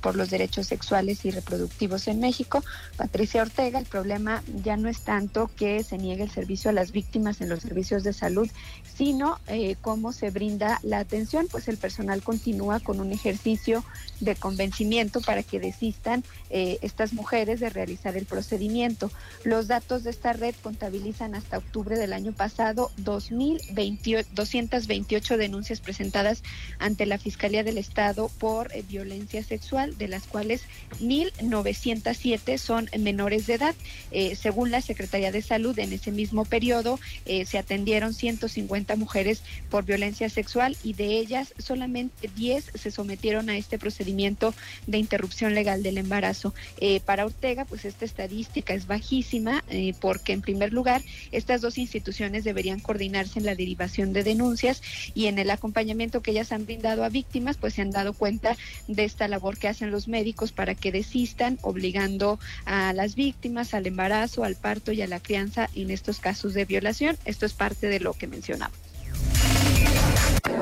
por 0.00 0.16
los 0.16 0.28
Derechos 0.28 0.66
Sexuales 0.66 1.24
y 1.24 1.30
Reproductivos 1.30 2.06
en 2.06 2.20
México, 2.20 2.62
Patricia 2.96 3.42
Ortega, 3.42 3.78
el 3.78 3.86
problema 3.86 4.42
ya 4.62 4.76
no 4.76 4.88
es 4.88 5.00
tanto 5.00 5.50
que 5.56 5.82
se 5.82 5.98
niegue 5.98 6.24
el 6.24 6.30
servicio 6.30 6.70
a 6.70 6.72
las 6.72 6.92
víctimas 6.92 7.40
en 7.40 7.48
los 7.48 7.60
servicios 7.60 8.04
de 8.04 8.12
salud, 8.12 8.48
sino 8.94 9.38
eh, 9.46 9.76
cómo 9.80 10.12
se 10.12 10.30
brinda 10.30 10.78
la 10.82 10.98
atención, 10.98 11.48
pues 11.50 11.68
el 11.68 11.78
personal 11.78 12.22
continúa 12.22 12.80
con 12.80 13.00
un 13.00 13.12
ejercicio 13.12 13.82
de 14.20 14.36
convencimiento 14.36 15.20
para 15.20 15.42
que 15.42 15.58
desistan 15.58 16.22
eh, 16.50 16.78
estas 16.82 17.12
mujeres 17.12 17.58
de 17.60 17.70
realizar 17.70 18.16
el 18.16 18.26
procedimiento. 18.26 19.10
Los 19.44 19.68
datos 19.68 20.04
de 20.04 20.10
esta 20.10 20.32
red 20.32 20.54
contabilizan 20.62 21.34
hasta 21.34 21.58
octubre 21.58 21.96
del 21.96 22.12
año 22.12 22.32
pasado 22.32 22.90
2.228 22.98 25.36
denuncias 25.36 25.80
presentadas 25.80 26.42
ante 26.78 27.06
la 27.06 27.18
Fiscalía 27.18 27.64
del 27.64 27.78
Estado 27.78 28.30
por 28.38 28.70
eh, 28.72 28.84
violencia 28.88 29.42
sexual, 29.42 29.96
de 29.96 30.08
las 30.08 30.26
cuales 30.26 30.64
1.907 31.00 32.58
son 32.58 32.81
menores 32.98 33.46
de 33.46 33.54
edad. 33.54 33.74
Eh, 34.10 34.36
según 34.36 34.70
la 34.70 34.80
Secretaría 34.80 35.32
de 35.32 35.42
Salud, 35.42 35.78
en 35.78 35.92
ese 35.92 36.10
mismo 36.10 36.44
periodo 36.44 36.98
se 37.46 37.58
atendieron 37.58 38.14
150 38.14 38.96
mujeres 38.96 39.42
por 39.70 39.84
violencia 39.84 40.28
sexual 40.28 40.76
y 40.82 40.94
de 40.94 41.18
ellas 41.18 41.54
solamente 41.58 42.30
10 42.34 42.72
se 42.74 42.90
sometieron 42.90 43.48
a 43.48 43.56
este 43.56 43.78
procedimiento 43.78 44.54
de 44.86 44.98
interrupción 44.98 45.54
legal 45.54 45.82
del 45.82 45.98
embarazo. 45.98 46.54
Eh, 46.78 47.00
para 47.00 47.26
Ortega, 47.26 47.64
pues 47.64 47.84
esta 47.84 48.04
estadística 48.04 48.74
es 48.74 48.86
bajísima 48.86 49.64
eh, 49.68 49.94
porque, 50.00 50.32
en 50.32 50.42
primer 50.42 50.72
lugar, 50.72 51.02
estas 51.30 51.60
dos 51.60 51.78
instituciones 51.78 52.44
deberían 52.44 52.80
coordinarse 52.80 53.38
en 53.38 53.46
la 53.46 53.54
derivación 53.54 54.12
de 54.12 54.22
denuncias 54.22 54.82
y 55.14 55.26
en 55.26 55.38
el 55.38 55.50
acompañamiento 55.50 56.22
que 56.22 56.32
ellas 56.32 56.52
han 56.52 56.66
brindado 56.66 57.04
a 57.04 57.08
víctimas, 57.08 57.56
pues 57.56 57.74
se 57.74 57.82
han 57.82 57.90
dado 57.90 58.12
cuenta 58.12 58.56
de 58.88 59.04
esta 59.04 59.28
labor 59.28 59.58
que 59.58 59.68
hacen 59.68 59.90
los 59.90 60.08
médicos 60.08 60.52
para 60.52 60.74
que 60.74 60.92
desistan, 60.92 61.58
obligando 61.62 62.38
a 62.64 62.71
las 62.72 63.14
víctimas 63.14 63.74
al 63.74 63.86
embarazo, 63.86 64.44
al 64.44 64.56
parto 64.56 64.92
y 64.92 65.02
a 65.02 65.06
la 65.06 65.20
crianza 65.20 65.68
en 65.74 65.90
estos 65.90 66.20
casos 66.20 66.54
de 66.54 66.64
violación. 66.64 67.18
Esto 67.24 67.46
es 67.46 67.52
parte 67.52 67.88
de 67.88 68.00
lo 68.00 68.14
que 68.14 68.26
mencionaba. 68.26 68.72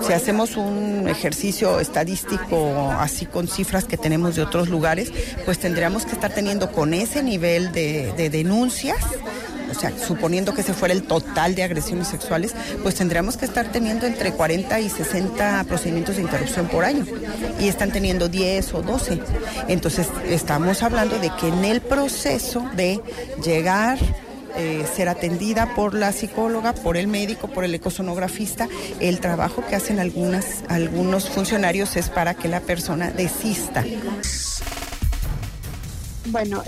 Si 0.03 0.12
hacemos 0.12 0.57
un 0.57 1.09
ejercicio 1.09 1.79
estadístico 1.79 2.90
así 2.99 3.27
con 3.27 3.46
cifras 3.46 3.85
que 3.85 3.96
tenemos 3.96 4.35
de 4.35 4.42
otros 4.42 4.68
lugares, 4.68 5.12
pues 5.44 5.59
tendríamos 5.59 6.05
que 6.05 6.12
estar 6.12 6.33
teniendo 6.33 6.73
con 6.73 6.94
ese 6.94 7.23
nivel 7.23 7.70
de, 7.73 8.31
denuncias 8.31 8.99
o 9.70 9.74
sea, 9.74 9.92
suponiendo 9.98 10.54
que 10.54 10.62
se 10.62 10.74
fuera 10.74 10.94
el 10.94 11.02
total 11.02 11.54
de 11.54 11.62
agresiones 11.62 12.09
sexuales, 12.09 12.54
pues 12.83 12.94
tendríamos 12.94 13.37
que 13.37 13.44
estar 13.44 13.70
teniendo 13.70 14.06
entre 14.06 14.33
40 14.33 14.80
y 14.80 14.90
60 14.90 15.64
procedimientos 15.64 16.16
de 16.16 16.22
interrupción 16.22 16.66
por 16.68 16.85
año. 16.85 17.04
Y 17.61 17.68
están 17.68 17.92
teniendo 17.92 18.28
10 18.28 18.74
o 18.74 18.83
12. 18.83 19.20
Entonces, 19.68 20.09
estamos 20.28 20.83
hablando 20.83 21.18
de 21.18 21.30
que 21.40 21.48
en 21.48 21.64
el 21.64 21.80
proceso 21.80 22.68
de 22.74 23.00
llegar 23.42 23.98
eh, 24.56 24.85
ser 24.96 25.09
atendida 25.09 25.74
por 25.76 25.94
la 25.94 26.12
psicóloga, 26.12 26.74
por 26.74 26.96
el 26.96 27.06
médico, 27.06 27.48
por 27.48 27.64
el 27.64 27.74
ecosonografista. 27.74 28.68
El 28.98 29.20
trabajo 29.20 29.64
que 29.66 29.76
hacen 29.76 30.00
algunos 30.00 31.28
funcionarios 31.28 31.96
es 31.96 32.09
para 32.09 32.35
que 32.35 32.48
la 32.48 32.61
persona 32.61 33.11
desista. 33.11 33.85
Bueno, 36.26 36.62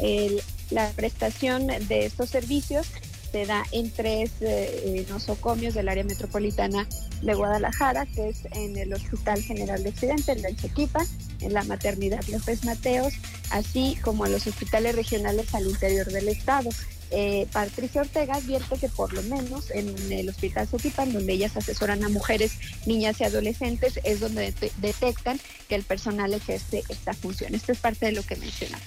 la 0.72 0.90
prestación 0.90 1.66
de 1.66 2.06
estos 2.06 2.30
servicios 2.30 2.86
se 3.30 3.46
da 3.46 3.64
en 3.72 3.90
tres 3.90 4.30
eh, 4.40 5.06
nosocomios 5.08 5.74
del 5.74 5.88
área 5.88 6.04
metropolitana 6.04 6.86
de 7.22 7.34
Guadalajara, 7.34 8.04
que 8.06 8.28
es 8.28 8.44
en 8.52 8.76
el 8.76 8.92
Hospital 8.92 9.42
General 9.42 9.82
de 9.82 9.88
Occidente, 9.88 10.32
en 10.32 10.42
la 10.42 10.54
Chequipa, 10.54 11.02
en 11.40 11.54
la 11.54 11.64
Maternidad 11.64 12.22
López 12.28 12.64
Mateos, 12.64 13.14
así 13.50 13.96
como 14.02 14.26
en 14.26 14.32
los 14.32 14.46
hospitales 14.46 14.94
regionales 14.94 15.54
al 15.54 15.66
interior 15.66 16.06
del 16.06 16.28
estado. 16.28 16.68
Eh, 17.10 17.46
Patricia 17.52 18.02
Ortega 18.02 18.34
advierte 18.34 18.76
que 18.78 18.88
por 18.88 19.12
lo 19.12 19.22
menos 19.22 19.70
en 19.70 19.94
el 20.12 20.28
Hospital 20.28 20.68
Sotipan, 20.68 21.12
donde 21.12 21.32
ellas 21.32 21.56
asesoran 21.56 22.04
a 22.04 22.08
mujeres, 22.10 22.52
niñas 22.86 23.20
y 23.20 23.24
adolescentes, 23.24 23.98
es 24.04 24.20
donde 24.20 24.54
detectan 24.78 25.40
que 25.68 25.74
el 25.74 25.84
personal 25.84 26.32
ejerce 26.34 26.82
esta 26.88 27.14
función. 27.14 27.54
Esto 27.54 27.72
es 27.72 27.78
parte 27.78 28.06
de 28.06 28.12
lo 28.12 28.22
que 28.22 28.36
mencionaba. 28.36 28.82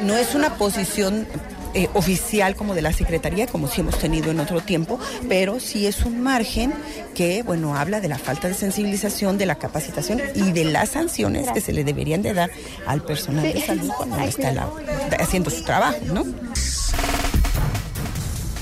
No 0.00 0.16
es 0.16 0.34
una 0.34 0.56
posición 0.56 1.24
eh, 1.72 1.88
oficial 1.94 2.56
como 2.56 2.74
de 2.74 2.82
la 2.82 2.92
Secretaría, 2.92 3.46
como 3.46 3.68
sí 3.68 3.80
hemos 3.80 3.96
tenido 3.96 4.32
en 4.32 4.40
otro 4.40 4.60
tiempo, 4.60 4.98
pero 5.28 5.60
sí 5.60 5.86
es 5.86 6.04
un 6.04 6.20
margen 6.20 6.74
que, 7.14 7.44
bueno, 7.44 7.76
habla 7.76 8.00
de 8.00 8.08
la 8.08 8.18
falta 8.18 8.48
de 8.48 8.54
sensibilización, 8.54 9.38
de 9.38 9.46
la 9.46 9.54
capacitación 9.54 10.20
y 10.34 10.50
de 10.50 10.64
las 10.64 10.90
sanciones 10.90 11.48
que 11.52 11.60
se 11.60 11.72
le 11.72 11.84
deberían 11.84 12.22
de 12.22 12.34
dar 12.34 12.50
al 12.86 13.04
personal 13.04 13.44
de 13.44 13.60
salud 13.60 13.88
cuando 13.96 14.18
está 14.18 14.76
haciendo 15.20 15.50
su 15.50 15.62
trabajo, 15.62 16.00
¿no? 16.12 16.24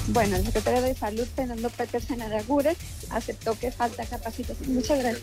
Bueno, 0.08 0.36
el 0.36 0.44
secretario 0.44 0.82
de 0.82 0.94
Salud, 0.94 1.26
Fernando 1.34 1.70
Petersen 1.70 2.20
Aragures, 2.20 2.76
aceptó 3.08 3.58
que 3.58 3.70
falta 3.72 4.04
capacitación. 4.04 4.74
Muchas 4.74 4.98
gracias. 4.98 5.22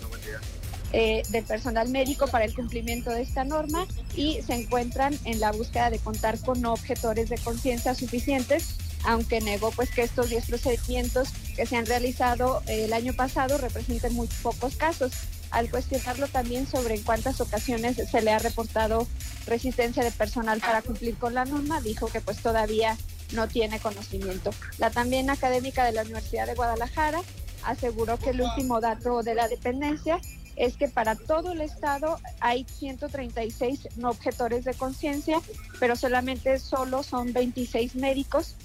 Eh, 0.92 1.22
del 1.30 1.44
personal 1.44 1.88
médico 1.90 2.26
para 2.26 2.46
el 2.46 2.56
cumplimiento 2.56 3.12
de 3.12 3.22
esta 3.22 3.44
norma 3.44 3.86
y 4.16 4.42
se 4.42 4.56
encuentran 4.56 5.16
en 5.24 5.40
la 5.40 5.52
búsqueda 5.52 5.92
de 5.92 6.00
contar 6.00 6.40
con 6.40 6.66
objetores 6.66 7.30
de 7.30 7.38
conciencia 7.38 7.94
suficientes, 7.94 8.76
aunque 9.04 9.40
negó 9.40 9.70
pues 9.70 9.92
que 9.92 10.02
estos 10.02 10.32
10 10.32 10.48
procedimientos 10.48 11.30
que 11.56 11.68
se 11.68 11.78
han 11.78 11.86
realizado 11.86 12.64
eh, 12.66 12.86
el 12.86 12.94
año 12.94 13.14
pasado 13.14 13.60
representen 13.60 14.16
muy 14.16 14.28
pocos 14.42 14.78
casos. 14.78 15.12
Al 15.52 15.70
cuestionarlo 15.70 16.28
también 16.28 16.66
sobre 16.66 16.96
en 16.96 17.04
cuántas 17.04 17.40
ocasiones 17.40 17.98
se 17.98 18.22
le 18.24 18.32
ha 18.32 18.40
reportado 18.40 19.08
resistencia 19.46 20.04
de 20.04 20.12
personal 20.12 20.60
para 20.60 20.82
cumplir 20.82 21.18
con 21.18 21.36
la 21.36 21.46
norma, 21.46 21.82
dijo 21.82 22.08
que 22.08 22.20
pues 22.20 22.38
todavía 22.38 22.98
no 23.34 23.48
tiene 23.48 23.80
conocimiento. 23.80 24.50
La 24.80 24.90
también 24.90 25.30
académica 25.30 25.86
de 25.86 25.92
la 25.92 26.02
Universidad 26.02 26.48
de 26.48 26.56
Guadalajara 26.56 27.22
aseguró 27.64 28.18
que 28.18 28.32
el 28.32 28.42
último 28.42 28.80
dato 28.80 29.22
de 29.22 29.36
la 29.36 29.48
dependencia 29.48 30.20
es 30.60 30.76
que 30.76 30.90
para 30.90 31.16
todo 31.16 31.54
el 31.54 31.62
estado 31.62 32.20
hay 32.42 32.66
136 32.66 33.88
no 33.96 34.10
objetores 34.10 34.66
de 34.66 34.74
conciencia, 34.74 35.42
pero 35.80 35.96
solamente 35.96 36.60
solo 36.60 37.02
son 37.02 37.34
26 37.34 37.96
médicos 37.96 38.56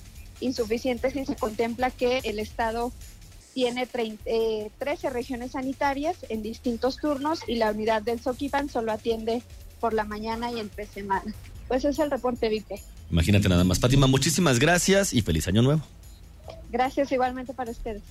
insuficientes 0.41 1.13
si 1.13 1.25
se 1.25 1.37
contempla 1.37 1.91
que 1.91 2.19
el 2.25 2.41
estado 2.41 2.93
tiene 3.55 3.87
13 3.87 4.19
eh, 4.27 4.71
regiones 5.11 5.53
sanitarias 5.53 6.17
en 6.29 6.43
distintos 6.43 6.97
turnos 6.97 7.41
y 7.47 7.55
la 7.55 7.71
unidad 7.71 8.03
del 8.03 8.21
Soquipan 8.21 8.69
solo 8.69 8.91
atiende 8.91 9.43
por 9.79 9.95
la 9.95 10.05
mañana 10.05 10.51
y 10.51 10.59
entre 10.59 10.87
semana. 10.87 11.33
Pues 11.69 11.85
es 11.85 12.01
el 12.01 12.11
reporte, 12.11 12.49
Víctor. 12.49 12.81
Imagínate 13.11 13.49
nada 13.49 13.63
más. 13.63 13.79
Fátima, 13.79 14.09
muchísimas 14.09 14.59
gracias 14.59 15.15
y 15.15 15.23
feliz 15.23 15.47
año 15.47 15.63
nuevo. 15.63 15.83
Gracias 16.73 17.13
igualmente 17.13 17.55
para 17.55 17.71
ustedes. 17.71 18.03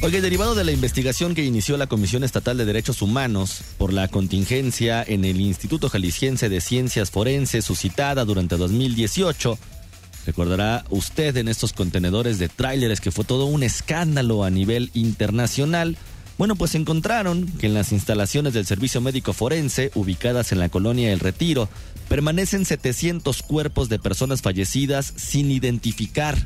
Oye, 0.00 0.20
derivado 0.20 0.54
de 0.54 0.62
la 0.62 0.70
investigación 0.70 1.34
que 1.34 1.44
inició 1.44 1.76
la 1.76 1.88
Comisión 1.88 2.22
Estatal 2.22 2.56
de 2.56 2.64
Derechos 2.64 3.02
Humanos 3.02 3.62
por 3.78 3.92
la 3.92 4.06
contingencia 4.06 5.02
en 5.02 5.24
el 5.24 5.40
Instituto 5.40 5.88
Jalisciense 5.88 6.48
de 6.48 6.60
Ciencias 6.60 7.10
Forenses 7.10 7.64
suscitada 7.64 8.24
durante 8.24 8.56
2018, 8.56 9.58
recordará 10.24 10.84
usted 10.90 11.36
en 11.36 11.48
estos 11.48 11.72
contenedores 11.72 12.38
de 12.38 12.48
tráileres 12.48 13.00
que 13.00 13.10
fue 13.10 13.24
todo 13.24 13.46
un 13.46 13.64
escándalo 13.64 14.44
a 14.44 14.50
nivel 14.50 14.92
internacional. 14.94 15.96
Bueno, 16.38 16.54
pues 16.54 16.76
encontraron 16.76 17.46
que 17.58 17.66
en 17.66 17.74
las 17.74 17.90
instalaciones 17.90 18.54
del 18.54 18.66
Servicio 18.66 19.00
Médico 19.00 19.32
Forense, 19.32 19.90
ubicadas 19.96 20.52
en 20.52 20.60
la 20.60 20.68
colonia 20.68 21.12
El 21.12 21.18
Retiro, 21.18 21.68
permanecen 22.08 22.64
700 22.64 23.42
cuerpos 23.42 23.88
de 23.88 23.98
personas 23.98 24.42
fallecidas 24.42 25.12
sin 25.16 25.50
identificar 25.50 26.38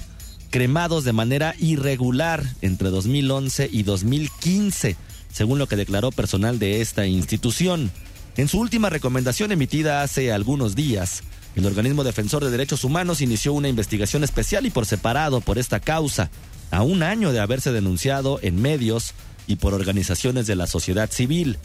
cremados 0.53 1.03
de 1.03 1.15
manera 1.15 1.55
irregular 1.59 2.45
entre 2.61 2.91
2011 2.91 3.71
y 3.73 3.85
2015, 3.85 4.97
según 5.33 5.59
lo 5.59 5.67
que 5.67 5.77
declaró 5.77 6.13
personal 6.13 6.59
de 6.59 6.83
esta 6.83 7.07
institución. 7.07 7.91
En 8.37 8.49
su 8.49 8.61
última 8.61 8.91
recomendación 8.91 9.51
emitida 9.51 10.03
hace 10.03 10.31
algunos 10.31 10.77
días, 10.77 11.23
el 11.57 11.65
organismo 11.65 12.05
defensor 12.05 12.45
de 12.45 12.51
derechos 12.51 12.85
humanos 12.85 13.23
inició 13.23 13.55
una 13.55 13.71
investigación 13.71 14.25
especial 14.25 14.67
y 14.67 14.71
por 14.71 14.85
separado 14.85 15.41
por 15.41 15.59
esta 15.59 15.81
causa, 15.81 16.31
a 16.71 16.83
un 16.83 17.03
año 17.03 17.33
de 17.33 17.41
haberse 17.41 17.73
denunciado 17.73 18.39
en 18.43 18.61
medios 18.61 19.15
y 19.47 19.57
por 19.57 19.73
organizaciones 19.73 20.47
de 20.47 20.57
la 20.57 20.67
sociedad 20.67 21.11
civil. 21.11 21.57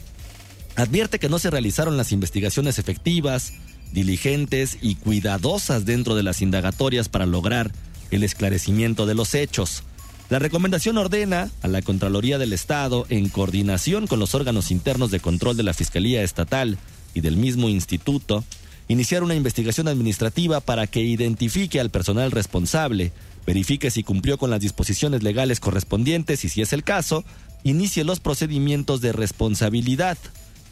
Advierte 0.77 1.19
que 1.19 1.29
no 1.29 1.39
se 1.39 1.49
realizaron 1.49 1.97
las 1.97 2.13
investigaciones 2.13 2.79
efectivas, 2.79 3.51
diligentes 3.91 4.77
y 4.81 4.95
cuidadosas 4.95 5.83
dentro 5.83 6.15
de 6.15 6.23
las 6.23 6.41
indagatorias 6.41 7.09
para 7.09 7.25
lograr 7.25 7.71
el 8.11 8.23
esclarecimiento 8.23 9.05
de 9.05 9.15
los 9.15 9.33
hechos. 9.33 9.83
La 10.29 10.39
recomendación 10.39 10.97
ordena 10.97 11.51
a 11.61 11.67
la 11.67 11.81
Contraloría 11.81 12.37
del 12.37 12.51
Estado, 12.51 13.05
en 13.09 13.29
coordinación 13.29 14.07
con 14.07 14.19
los 14.19 14.35
órganos 14.35 14.71
internos 14.71 15.09
de 15.09 15.21
control 15.21 15.55
de 15.55 15.63
la 15.63 15.73
Fiscalía 15.73 16.21
Estatal 16.21 16.77
y 17.13 17.21
del 17.21 17.37
mismo 17.37 17.69
instituto, 17.69 18.43
iniciar 18.89 19.23
una 19.23 19.35
investigación 19.35 19.87
administrativa 19.87 20.59
para 20.59 20.85
que 20.87 21.01
identifique 21.01 21.79
al 21.79 21.91
personal 21.91 22.31
responsable, 22.31 23.13
verifique 23.45 23.89
si 23.89 24.03
cumplió 24.03 24.37
con 24.37 24.49
las 24.49 24.59
disposiciones 24.59 25.23
legales 25.23 25.61
correspondientes 25.61 26.43
y, 26.43 26.49
si 26.49 26.61
es 26.61 26.73
el 26.73 26.83
caso, 26.83 27.23
inicie 27.63 28.03
los 28.03 28.19
procedimientos 28.19 28.99
de 28.99 29.13
responsabilidad, 29.13 30.17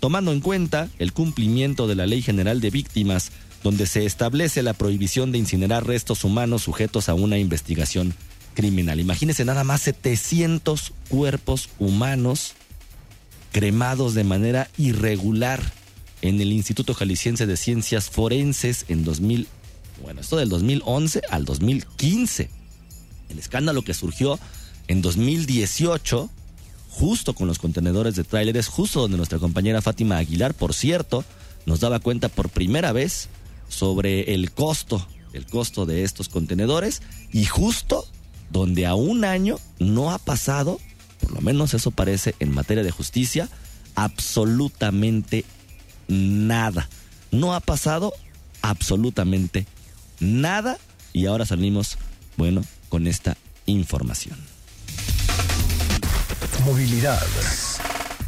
tomando 0.02 0.34
en 0.34 0.41
cuenta 0.41 0.89
el 1.00 1.13
cumplimiento 1.13 1.88
de 1.88 1.95
la 1.95 2.06
Ley 2.06 2.21
General 2.21 2.60
de 2.60 2.71
Víctimas 2.71 3.32
donde 3.65 3.88
se 3.88 4.06
establece 4.06 4.62
la 4.62 4.73
prohibición 4.73 5.32
de 5.32 5.39
incinerar 5.39 5.88
restos 5.88 6.23
humanos 6.23 6.62
sujetos 6.62 7.10
a 7.10 7.15
una 7.15 7.39
investigación 7.39 8.13
criminal. 8.54 8.99
Imagínense 8.99 9.43
nada 9.43 9.63
más 9.63 9.82
700 9.82 10.93
cuerpos 11.10 11.69
humanos 11.80 12.54
cremados 13.51 14.13
de 14.13 14.23
manera 14.23 14.69
irregular 14.78 15.63
en 16.21 16.39
el 16.41 16.54
Instituto 16.54 16.93
Jalisciense 16.93 17.47
de 17.47 17.58
Ciencias 17.58 18.12
Forenses 18.12 18.86
en 18.88 19.04
2000, 19.04 19.47
bueno, 20.04 20.21
esto 20.21 20.38
del 20.38 20.49
2011 20.49 21.21
al 21.32 21.45
2015. 21.45 22.51
El 23.30 23.39
escándalo 23.39 23.82
que 23.82 23.95
surgió 23.95 24.38
en 24.88 25.01
2018, 25.01 26.30
justo 26.91 27.34
con 27.34 27.47
los 27.47 27.58
contenedores 27.58 28.15
de 28.15 28.25
tráileres, 28.25 28.67
justo 28.67 29.01
donde 29.01 29.17
nuestra 29.17 29.39
compañera 29.39 29.82
Fátima 29.82 30.17
Aguilar, 30.17 30.54
por 30.54 30.75
cierto, 30.75 31.25
nos 31.65 31.80
daba 31.80 31.99
cuenta 31.99 32.30
por 32.30 32.49
primera 32.49 32.91
vez 32.91 33.28
sobre 33.67 34.34
el 34.34 34.51
costo, 34.51 35.06
el 35.34 35.45
costo 35.45 35.86
de 35.86 36.04
estos 36.04 36.30
contenedores 36.30 37.01
y 37.32 37.45
justo 37.45 38.06
donde 38.49 38.86
a 38.86 38.95
un 38.95 39.25
año 39.25 39.58
no 39.80 40.12
ha 40.12 40.17
pasado, 40.17 40.80
por 41.19 41.34
lo 41.34 41.41
menos 41.41 41.73
eso 41.73 41.91
parece 41.91 42.36
en 42.39 42.54
materia 42.54 42.84
de 42.84 42.91
justicia, 42.91 43.49
absolutamente 43.95 45.45
nada. 46.08 46.89
No 47.32 47.54
ha 47.54 47.60
pasado 47.60 48.13
absolutamente 48.62 49.65
nada 50.19 50.78
y 51.13 51.25
ahora 51.25 51.45
salimos, 51.45 51.97
bueno, 52.38 52.63
con 52.89 53.08
esta 53.08 53.38
información. 53.65 54.38
Movilidad. 56.65 57.21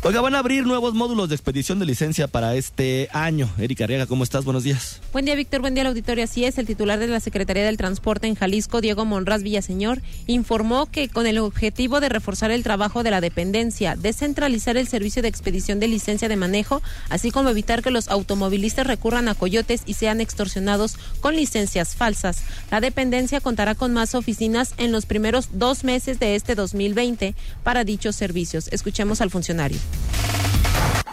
Oiga, 0.07 0.21
van 0.21 0.35
a 0.35 0.39
abrir 0.39 0.65
nuevos 0.65 0.93
módulos 0.93 1.27
de 1.27 1.35
expedición 1.35 1.79
de 1.79 1.85
licencia 1.85 2.29
para 2.29 2.55
este 2.55 3.09
año. 3.11 3.49
Erika 3.57 3.83
Arriaga, 3.83 4.05
¿cómo 4.05 4.23
estás? 4.23 4.45
Buenos 4.45 4.63
días. 4.63 5.01
Buen 5.11 5.25
día, 5.25 5.35
Víctor. 5.35 5.59
Buen 5.59 5.73
día 5.73 5.81
al 5.81 5.87
auditorio. 5.87 6.23
Así 6.23 6.45
es, 6.45 6.57
el 6.57 6.65
titular 6.65 6.97
de 6.97 7.07
la 7.07 7.19
Secretaría 7.19 7.65
del 7.65 7.75
Transporte 7.75 8.25
en 8.25 8.35
Jalisco, 8.35 8.79
Diego 8.79 9.03
Monraz 9.03 9.43
Villaseñor, 9.43 10.01
informó 10.25 10.85
que 10.85 11.09
con 11.09 11.27
el 11.27 11.39
objetivo 11.39 11.99
de 11.99 12.07
reforzar 12.07 12.51
el 12.51 12.63
trabajo 12.63 13.03
de 13.03 13.11
la 13.11 13.19
dependencia, 13.19 13.97
descentralizar 13.97 14.77
el 14.77 14.87
servicio 14.87 15.21
de 15.21 15.27
expedición 15.27 15.81
de 15.81 15.89
licencia 15.89 16.29
de 16.29 16.37
manejo, 16.37 16.81
así 17.09 17.29
como 17.29 17.49
evitar 17.49 17.83
que 17.83 17.91
los 17.91 18.07
automovilistas 18.07 18.87
recurran 18.87 19.27
a 19.27 19.35
coyotes 19.35 19.81
y 19.85 19.95
sean 19.95 20.21
extorsionados 20.21 20.95
con 21.19 21.35
licencias 21.35 21.97
falsas. 21.97 22.43
La 22.71 22.79
dependencia 22.79 23.41
contará 23.41 23.75
con 23.75 23.91
más 23.91 24.15
oficinas 24.15 24.73
en 24.77 24.93
los 24.93 25.05
primeros 25.05 25.49
dos 25.51 25.83
meses 25.83 26.17
de 26.17 26.35
este 26.35 26.55
2020 26.55 27.35
para 27.65 27.83
dichos 27.83 28.15
servicios. 28.15 28.69
Escuchemos 28.71 29.19
al 29.19 29.31
funcionario. 29.31 29.77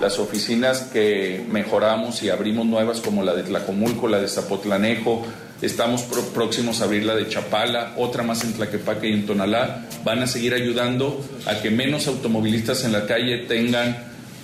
Las 0.01 0.18
oficinas 0.18 0.83
que 0.92 1.47
mejoramos 1.51 2.23
y 2.23 2.29
abrimos 2.29 2.66
nuevas 2.66 3.01
como 3.01 3.23
la 3.23 3.35
de 3.35 3.44
Tlacomulco, 3.44 4.09
la 4.09 4.20
de 4.20 4.29
Zapotlanejo, 4.29 5.25
estamos 5.62 6.03
próximos 6.35 6.81
a 6.81 6.85
abrir 6.85 7.05
la 7.05 7.14
de 7.14 7.29
Chapala, 7.29 7.94
otra 7.97 8.23
más 8.23 8.44
en 8.44 8.53
Tlaquepaque 8.55 9.09
y 9.09 9.12
en 9.12 9.25
Tonalá, 9.25 9.87
van 10.05 10.20
a 10.23 10.27
seguir 10.27 10.53
ayudando 10.53 11.25
a 11.47 11.62
que 11.62 11.70
menos 11.70 12.07
automovilistas 12.07 12.85
en 12.85 12.92
la 12.92 13.07
calle 13.07 13.38
tengan 13.47 13.97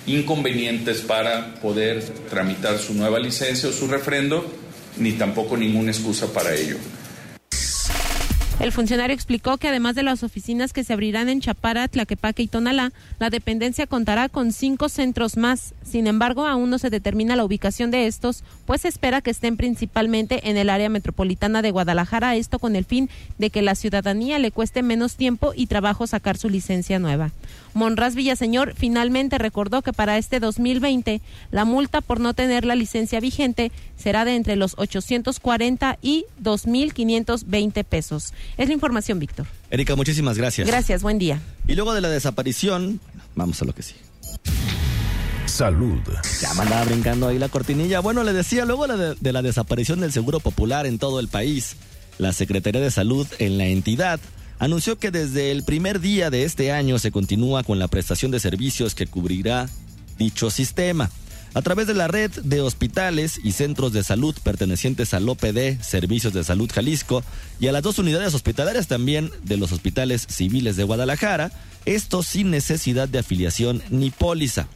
inconvenientes 0.07 1.01
para 1.01 1.55
poder 1.55 2.01
tramitar 2.29 2.79
su 2.79 2.93
nueva 2.93 3.19
licencia 3.19 3.69
o 3.69 3.71
su 3.71 3.87
refrendo, 3.87 4.45
ni 4.97 5.11
tampoco 5.13 5.57
ninguna 5.57 5.91
excusa 5.91 6.27
para 6.33 6.55
ello. 6.55 6.77
El 8.61 8.71
funcionario 8.71 9.15
explicó 9.15 9.57
que 9.57 9.69
además 9.69 9.95
de 9.95 10.03
las 10.03 10.21
oficinas 10.21 10.71
que 10.71 10.83
se 10.83 10.93
abrirán 10.93 11.29
en 11.29 11.41
Chapara, 11.41 11.87
Tlaquepaque 11.87 12.43
y 12.43 12.47
Tonalá, 12.47 12.93
la 13.17 13.31
dependencia 13.31 13.87
contará 13.87 14.29
con 14.29 14.51
cinco 14.51 14.87
centros 14.87 15.35
más. 15.35 15.73
Sin 15.83 16.05
embargo, 16.05 16.45
aún 16.45 16.69
no 16.69 16.77
se 16.77 16.91
determina 16.91 17.35
la 17.35 17.43
ubicación 17.43 17.89
de 17.89 18.05
estos, 18.05 18.43
pues 18.67 18.85
espera 18.85 19.21
que 19.21 19.31
estén 19.31 19.57
principalmente 19.57 20.47
en 20.47 20.57
el 20.57 20.69
área 20.69 20.89
metropolitana 20.89 21.63
de 21.63 21.71
Guadalajara, 21.71 22.35
esto 22.35 22.59
con 22.59 22.75
el 22.75 22.85
fin 22.85 23.09
de 23.39 23.49
que 23.49 23.63
la 23.63 23.73
ciudadanía 23.73 24.37
le 24.37 24.51
cueste 24.51 24.83
menos 24.83 25.15
tiempo 25.15 25.53
y 25.55 25.65
trabajo 25.65 26.05
sacar 26.05 26.37
su 26.37 26.47
licencia 26.47 26.99
nueva. 26.99 27.31
Monraz 27.73 28.15
Villaseñor 28.15 28.73
finalmente 28.75 29.37
recordó 29.37 29.81
que 29.81 29.93
para 29.93 30.17
este 30.17 30.39
2020 30.39 31.21
la 31.51 31.65
multa 31.65 32.01
por 32.01 32.19
no 32.19 32.33
tener 32.33 32.65
la 32.65 32.75
licencia 32.75 33.19
vigente 33.19 33.71
será 33.97 34.25
de 34.25 34.35
entre 34.35 34.55
los 34.55 34.75
840 34.77 35.97
y 36.01 36.25
2.520 36.43 37.83
pesos. 37.85 38.33
Es 38.57 38.67
la 38.67 38.73
información, 38.73 39.19
Víctor. 39.19 39.47
Erika, 39.69 39.95
muchísimas 39.95 40.37
gracias. 40.37 40.67
Gracias, 40.67 41.01
buen 41.01 41.17
día. 41.17 41.41
Y 41.67 41.75
luego 41.75 41.93
de 41.93 42.01
la 42.01 42.09
desaparición, 42.09 42.99
vamos 43.35 43.61
a 43.61 43.65
lo 43.65 43.73
que 43.73 43.83
sí. 43.83 43.95
Salud. 45.45 45.99
Ya 46.41 46.53
me 46.53 46.61
andaba 46.61 46.85
brincando 46.85 47.27
ahí 47.27 47.37
la 47.37 47.49
cortinilla. 47.49 47.99
Bueno, 47.99 48.23
le 48.23 48.33
decía, 48.33 48.65
luego 48.65 48.87
de, 48.87 49.15
de 49.19 49.33
la 49.33 49.41
desaparición 49.41 49.99
del 49.99 50.11
Seguro 50.11 50.39
Popular 50.39 50.85
en 50.85 50.99
todo 50.99 51.19
el 51.19 51.27
país, 51.27 51.75
la 52.17 52.33
Secretaría 52.33 52.81
de 52.81 52.91
Salud 52.91 53.27
en 53.39 53.57
la 53.57 53.65
entidad 53.65 54.19
anunció 54.59 54.99
que 54.99 55.09
desde 55.09 55.51
el 55.51 55.63
primer 55.63 55.99
día 55.99 56.29
de 56.29 56.43
este 56.43 56.71
año 56.71 56.99
se 56.99 57.11
continúa 57.11 57.63
con 57.63 57.79
la 57.79 57.87
prestación 57.87 58.29
de 58.31 58.39
servicios 58.39 58.93
que 58.93 59.07
cubrirá 59.07 59.67
dicho 60.17 60.51
sistema. 60.51 61.09
A 61.53 61.61
través 61.61 61.85
de 61.85 61.93
la 61.93 62.07
red 62.07 62.31
de 62.31 62.61
hospitales 62.61 63.37
y 63.43 63.51
centros 63.51 63.91
de 63.91 64.05
salud 64.05 64.33
pertenecientes 64.41 65.13
al 65.13 65.27
OPD, 65.27 65.81
Servicios 65.81 66.31
de 66.31 66.45
Salud 66.45 66.71
Jalisco, 66.73 67.23
y 67.59 67.67
a 67.67 67.73
las 67.73 67.83
dos 67.83 67.99
unidades 67.99 68.33
hospitalarias 68.33 68.87
también 68.87 69.29
de 69.43 69.57
los 69.57 69.73
hospitales 69.73 70.25
civiles 70.29 70.77
de 70.77 70.85
Guadalajara, 70.85 71.51
esto 71.85 72.23
sin 72.23 72.51
necesidad 72.51 73.09
de 73.09 73.19
afiliación 73.19 73.83
ni 73.89 74.11
póliza. 74.11 74.67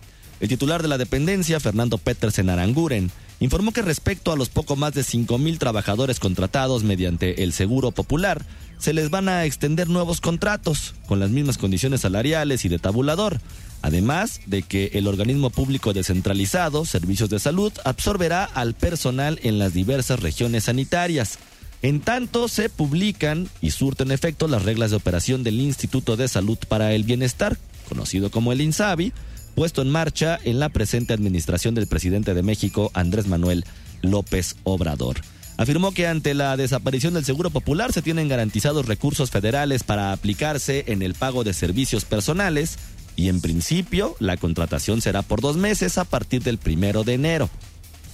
El 0.41 0.49
titular 0.49 0.81
de 0.81 0.89
la 0.89 0.97
dependencia, 0.97 1.61
Fernando 1.61 1.97
Petersen 1.97 2.49
Aranguren, 2.49 3.09
informó 3.39 3.71
que 3.71 3.81
respecto 3.81 4.33
a 4.33 4.35
los 4.35 4.49
poco 4.49 4.75
más 4.75 4.93
de 4.93 5.03
5 5.03 5.37
mil 5.37 5.59
trabajadores 5.59 6.19
contratados 6.19 6.83
mediante 6.83 7.43
el 7.43 7.53
Seguro 7.53 7.91
Popular, 7.91 8.45
se 8.79 8.93
les 8.93 9.09
van 9.09 9.29
a 9.29 9.45
extender 9.45 9.87
nuevos 9.87 10.19
contratos 10.19 10.93
con 11.07 11.21
las 11.21 11.29
mismas 11.29 11.57
condiciones 11.57 12.01
salariales 12.01 12.65
y 12.65 12.69
de 12.69 12.79
tabulador, 12.79 13.39
además 13.85 14.41
de 14.47 14.63
que 14.63 14.89
el 14.95 15.05
organismo 15.05 15.51
público 15.51 15.93
descentralizado, 15.93 16.85
Servicios 16.85 17.29
de 17.29 17.37
Salud, 17.37 17.71
absorberá 17.83 18.43
al 18.43 18.73
personal 18.73 19.39
en 19.43 19.59
las 19.59 19.75
diversas 19.75 20.21
regiones 20.21 20.63
sanitarias. 20.63 21.37
En 21.83 22.01
tanto, 22.01 22.47
se 22.47 22.69
publican 22.69 23.47
y 23.61 23.69
surten 23.69 24.09
efecto 24.09 24.47
las 24.47 24.63
reglas 24.63 24.89
de 24.89 24.97
operación 24.97 25.43
del 25.43 25.61
Instituto 25.61 26.17
de 26.17 26.27
Salud 26.27 26.57
para 26.67 26.93
el 26.93 27.03
Bienestar, 27.03 27.59
conocido 27.87 28.31
como 28.31 28.51
el 28.51 28.61
INSABI, 28.61 29.13
puesto 29.53 29.83
en 29.83 29.91
marcha 29.91 30.39
en 30.43 30.59
la 30.59 30.69
presente 30.69 31.13
administración 31.13 31.75
del 31.75 31.85
presidente 31.85 32.33
de 32.33 32.41
México, 32.41 32.89
Andrés 32.95 33.27
Manuel 33.27 33.65
López 34.01 34.55
Obrador. 34.63 35.17
Afirmó 35.57 35.91
que 35.91 36.07
ante 36.07 36.33
la 36.33 36.57
desaparición 36.57 37.13
del 37.13 37.23
Seguro 37.23 37.51
Popular 37.51 37.93
se 37.93 38.01
tienen 38.01 38.29
garantizados 38.29 38.87
recursos 38.87 39.29
federales 39.29 39.83
para 39.83 40.11
aplicarse 40.11 40.85
en 40.87 41.03
el 41.03 41.13
pago 41.13 41.43
de 41.43 41.53
servicios 41.53 42.03
personales 42.03 42.79
y 43.15 43.29
en 43.29 43.41
principio 43.41 44.15
la 44.19 44.37
contratación 44.37 45.01
será 45.01 45.21
por 45.21 45.41
dos 45.41 45.57
meses 45.57 45.97
a 45.97 46.05
partir 46.05 46.43
del 46.43 46.57
primero 46.57 47.03
de 47.03 47.13
enero. 47.13 47.49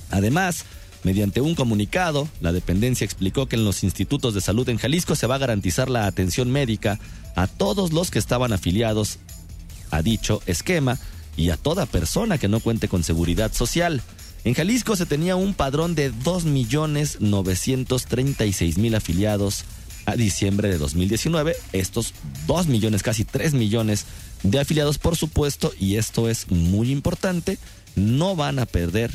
Además, 0.09 0.65
mediante 1.03 1.41
un 1.41 1.55
comunicado, 1.55 2.27
la 2.41 2.51
dependencia 2.51 3.05
explicó 3.05 3.47
que 3.47 3.55
en 3.55 3.65
los 3.65 3.83
institutos 3.83 4.33
de 4.33 4.41
salud 4.41 4.67
en 4.69 4.77
Jalisco 4.77 5.15
se 5.15 5.27
va 5.27 5.35
a 5.35 5.39
garantizar 5.39 5.89
la 5.89 6.05
atención 6.05 6.51
médica 6.51 6.99
a 7.35 7.47
todos 7.47 7.93
los 7.93 8.11
que 8.11 8.19
estaban 8.19 8.53
afiliados 8.53 9.17
a 9.89 10.01
dicho 10.01 10.41
esquema 10.45 10.99
y 11.37 11.49
a 11.49 11.57
toda 11.57 11.85
persona 11.85 12.37
que 12.37 12.47
no 12.47 12.59
cuente 12.59 12.87
con 12.87 13.03
seguridad 13.03 13.51
social. 13.53 14.01
En 14.43 14.53
Jalisco 14.53 14.95
se 14.95 15.05
tenía 15.05 15.35
un 15.35 15.53
padrón 15.53 15.95
de 15.95 16.13
2.936.000 16.13 18.95
afiliados 18.95 19.65
a 20.05 20.15
diciembre 20.15 20.69
de 20.69 20.77
2019. 20.77 21.55
Estos 21.73 22.13
2 22.47 22.67
millones, 22.67 23.03
casi 23.03 23.25
3 23.25 23.53
millones 23.53 24.05
de 24.43 24.59
afiliados, 24.59 24.97
por 24.97 25.15
supuesto, 25.15 25.73
y 25.79 25.95
esto 25.95 26.29
es 26.29 26.49
muy 26.49 26.91
importante, 26.91 27.57
no 27.95 28.35
van 28.35 28.59
a 28.59 28.65
perder 28.65 29.11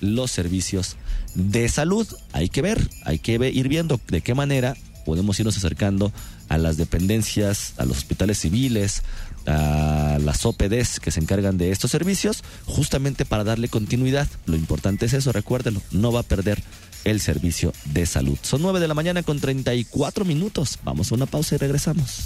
los 0.00 0.30
servicios 0.30 0.96
de 1.34 1.68
salud. 1.68 2.06
Hay 2.32 2.48
que 2.48 2.62
ver, 2.62 2.88
hay 3.04 3.18
que 3.18 3.32
ir 3.32 3.68
viendo 3.68 4.00
de 4.08 4.20
qué 4.20 4.34
manera 4.34 4.76
podemos 5.04 5.38
irnos 5.38 5.56
acercando 5.56 6.12
a 6.48 6.58
las 6.58 6.76
dependencias, 6.76 7.74
a 7.78 7.84
los 7.84 7.98
hospitales 7.98 8.38
civiles, 8.38 9.02
a 9.46 10.18
las 10.20 10.44
OPDs 10.44 11.00
que 11.00 11.10
se 11.10 11.20
encargan 11.20 11.58
de 11.58 11.70
estos 11.70 11.90
servicios, 11.92 12.42
justamente 12.66 13.24
para 13.24 13.44
darle 13.44 13.68
continuidad. 13.68 14.28
Lo 14.46 14.56
importante 14.56 15.06
es 15.06 15.12
eso, 15.12 15.32
recuérdelo, 15.32 15.80
no 15.92 16.12
va 16.12 16.20
a 16.20 16.24
perder 16.24 16.62
el 17.06 17.20
servicio 17.20 17.72
de 17.86 18.04
salud. 18.04 18.36
Son 18.42 18.60
9 18.60 18.80
de 18.80 18.88
la 18.88 18.94
mañana 18.94 19.22
con 19.22 19.40
34 19.40 20.24
minutos. 20.24 20.78
Vamos 20.82 21.12
a 21.12 21.14
una 21.14 21.26
pausa 21.26 21.54
y 21.54 21.58
regresamos. 21.58 22.24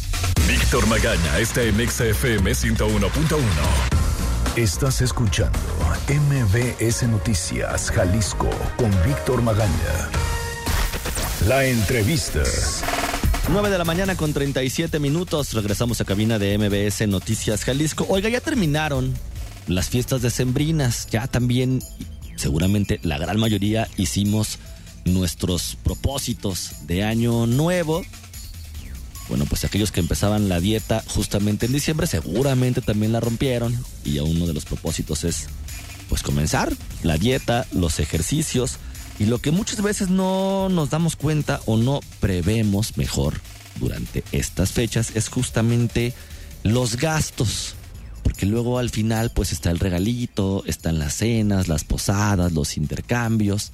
Víctor 0.48 0.86
Magaña 0.86 1.38
está 1.38 1.62
en 1.62 1.74
XFM 1.76 2.50
101.1. 2.50 3.38
Estás 4.56 5.02
escuchando 5.02 5.58
MBS 6.08 7.04
Noticias 7.04 7.90
Jalisco 7.90 8.48
con 8.76 8.90
Víctor 9.04 9.42
Magaña. 9.42 10.10
La 11.46 11.64
entrevista. 11.66 12.42
9 13.48 13.70
de 13.70 13.78
la 13.78 13.84
mañana 13.84 14.16
con 14.16 14.32
37 14.32 14.98
minutos. 14.98 15.52
Regresamos 15.52 16.00
a 16.00 16.04
cabina 16.04 16.38
de 16.38 16.56
MBS 16.56 17.06
Noticias 17.06 17.64
Jalisco. 17.64 18.06
Oiga, 18.08 18.28
ya 18.28 18.40
terminaron 18.40 19.14
las 19.66 19.88
fiestas 19.88 20.22
decembrinas. 20.22 21.06
Ya 21.10 21.26
también, 21.26 21.82
seguramente 22.36 22.98
la 23.02 23.18
gran 23.18 23.38
mayoría 23.38 23.88
hicimos 23.96 24.58
nuestros 25.04 25.76
propósitos 25.82 26.86
de 26.86 27.04
año 27.04 27.46
nuevo. 27.46 28.02
Bueno, 29.28 29.44
pues 29.46 29.64
aquellos 29.64 29.92
que 29.92 30.00
empezaban 30.00 30.48
la 30.48 30.60
dieta 30.60 31.04
justamente 31.06 31.66
en 31.66 31.72
diciembre 31.72 32.06
seguramente 32.06 32.80
también 32.80 33.12
la 33.12 33.20
rompieron. 33.20 33.78
Y 34.04 34.18
uno 34.18 34.46
de 34.46 34.54
los 34.54 34.64
propósitos 34.64 35.24
es 35.24 35.46
pues 36.08 36.22
comenzar 36.22 36.72
la 37.02 37.16
dieta, 37.16 37.66
los 37.72 38.00
ejercicios 38.00 38.78
y 39.20 39.26
lo 39.26 39.38
que 39.38 39.50
muchas 39.50 39.82
veces 39.82 40.08
no 40.08 40.68
nos 40.70 40.88
damos 40.90 41.14
cuenta 41.14 41.60
o 41.66 41.76
no 41.76 42.00
prevemos 42.20 42.96
mejor 42.96 43.40
durante 43.78 44.24
estas 44.32 44.72
fechas 44.72 45.12
es 45.14 45.28
justamente 45.28 46.14
los 46.62 46.96
gastos. 46.96 47.74
Porque 48.22 48.46
luego 48.46 48.78
al 48.78 48.90
final 48.90 49.30
pues 49.34 49.52
está 49.52 49.70
el 49.70 49.78
regalito, 49.78 50.64
están 50.66 50.98
las 50.98 51.14
cenas, 51.14 51.68
las 51.68 51.84
posadas, 51.84 52.52
los 52.52 52.76
intercambios. 52.76 53.72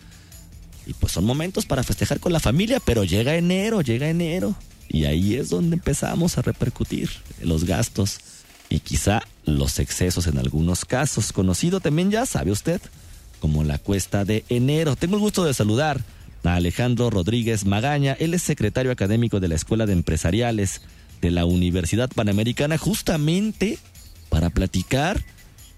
Y 0.87 0.95
pues 0.95 1.13
son 1.13 1.25
momentos 1.25 1.67
para 1.67 1.83
festejar 1.83 2.21
con 2.21 2.33
la 2.33 2.41
familia, 2.41 2.81
pero 2.81 3.05
llega 3.05 3.37
enero, 3.37 3.83
llega 3.83 4.09
enero. 4.09 4.55
Y 4.89 5.05
ahí 5.05 5.35
es 5.35 5.51
donde 5.51 5.77
empezamos 5.77 6.39
a 6.39 6.43
repercutir 6.43 7.11
los 7.43 7.65
gastos 7.65 8.21
y 8.69 8.81
quizá 8.81 9.23
los 9.45 9.79
excesos 9.79 10.27
en 10.27 10.39
algunos 10.39 10.85
casos. 10.85 11.33
Conocido 11.33 11.81
también 11.81 12.11
ya, 12.11 12.25
sabe 12.25 12.53
usted, 12.53 12.81
como 13.41 13.65
la 13.65 13.79
cuesta 13.79 14.25
de 14.25 14.45
enero. 14.49 14.97
Tengo 14.97 15.17
el 15.17 15.23
gusto 15.23 15.45
de 15.45 15.55
saludar 15.55 16.05
a 16.45 16.55
Alejandro 16.55 17.11
Rodríguez 17.11 17.65
Magaña. 17.65 18.13
Él 18.19 18.35
es 18.35 18.43
secretario 18.43 18.93
académico 18.93 19.41
de 19.41 19.49
la 19.49 19.57
Escuela 19.57 19.87
de 19.87 19.93
Empresariales 19.93 20.83
de 21.21 21.31
la 21.31 21.45
Universidad 21.45 22.11
Panamericana, 22.11 22.79
justamente 22.79 23.79
para 24.29 24.51
platicar 24.51 25.25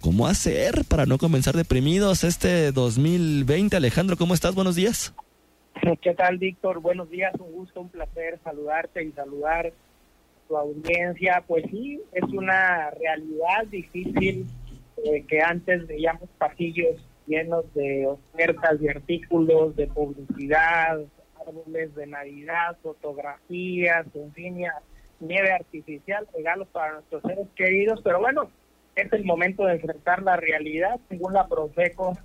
cómo 0.01 0.27
hacer 0.27 0.85
para 0.89 1.07
no 1.07 1.19
comenzar 1.19 1.55
deprimidos 1.55 2.25
este 2.25 2.73
2020. 2.73 3.77
Alejandro, 3.77 4.17
¿cómo 4.17 4.35
estás? 4.35 4.55
Buenos 4.55 4.77
días. 4.77 5.15
¿Qué 6.03 6.15
tal, 6.15 6.39
Víctor? 6.39 6.81
Buenos 6.81 7.11
días, 7.11 7.33
un 7.39 7.53
gusto, 7.53 7.81
un 7.81 7.89
placer 7.89 8.39
saludarte 8.43 9.05
y 9.05 9.13
saludar 9.13 9.73
tu 10.49 10.57
audiencia. 10.57 11.45
Pues 11.47 11.65
sí, 11.71 12.01
es 12.13 12.25
una 12.25 12.91
realidad 12.91 13.67
difícil 13.71 14.47
eh, 15.05 15.25
que 15.29 15.41
antes 15.41 15.87
veíamos 15.87 16.29
pasillos 16.39 16.97
llenos 17.27 17.73
de 17.75 18.07
ofertas 18.07 18.81
y 18.81 18.89
artículos, 18.89 19.77
de 19.77 19.87
publicidad, 19.87 20.99
árboles 21.47 21.95
de 21.95 22.07
Navidad, 22.07 22.77
fotografías, 22.83 24.07
en 24.15 24.65
nieve 25.21 25.53
artificial, 25.53 26.27
regalos 26.35 26.69
para 26.69 26.95
nuestros 26.95 27.23
seres 27.23 27.47
queridos. 27.55 28.01
Pero 28.03 28.21
bueno, 28.21 28.51
es 29.03 29.13
el 29.13 29.25
momento 29.25 29.65
de 29.65 29.75
enfrentar 29.75 30.23
la 30.23 30.37
realidad. 30.37 31.01
Según 31.09 31.33
la 31.33 31.47
Profeco, 31.47 32.17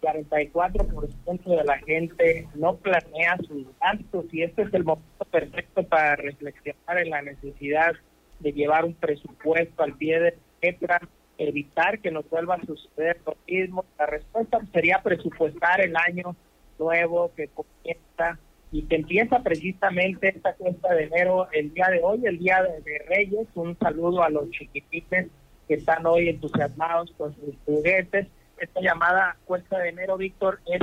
44% 0.00 1.56
de 1.56 1.64
la 1.64 1.78
gente 1.78 2.48
no 2.54 2.76
planea 2.76 3.36
sus 3.38 3.66
gastos 3.80 4.26
y 4.32 4.42
este 4.42 4.62
es 4.62 4.74
el 4.74 4.84
momento 4.84 5.24
perfecto 5.30 5.82
para 5.82 6.16
reflexionar 6.16 6.98
en 6.98 7.10
la 7.10 7.22
necesidad 7.22 7.92
de 8.38 8.52
llevar 8.52 8.84
un 8.84 8.94
presupuesto 8.94 9.82
al 9.82 9.94
pie 9.94 10.20
de 10.20 10.38
letra, 10.62 11.00
evitar 11.38 11.98
que 12.00 12.10
nos 12.10 12.28
vuelva 12.30 12.54
a 12.54 12.66
suceder 12.66 13.20
lo 13.26 13.36
mismo. 13.46 13.84
La 13.98 14.06
respuesta 14.06 14.60
sería 14.72 15.02
presupuestar 15.02 15.80
el 15.82 15.94
año 15.96 16.34
nuevo 16.78 17.30
que 17.36 17.48
comienza 17.48 18.38
y 18.72 18.82
que 18.82 18.96
empieza 18.96 19.42
precisamente 19.42 20.28
esta 20.28 20.54
cuesta 20.54 20.94
de 20.94 21.04
enero 21.04 21.48
el 21.52 21.74
día 21.74 21.88
de 21.88 22.00
hoy, 22.02 22.24
el 22.24 22.38
día 22.38 22.62
de, 22.62 22.98
Reyes. 23.08 23.48
Un 23.54 23.76
saludo 23.78 24.22
a 24.22 24.30
los 24.30 24.50
chiquitites 24.50 25.28
que 25.70 25.76
están 25.76 26.04
hoy 26.04 26.28
entusiasmados 26.28 27.12
con 27.16 27.32
sus 27.36 27.54
juguetes. 27.64 28.26
Esta 28.58 28.80
llamada 28.80 29.36
cuesta 29.44 29.78
de 29.78 29.90
enero, 29.90 30.16
Víctor, 30.16 30.58
es 30.66 30.80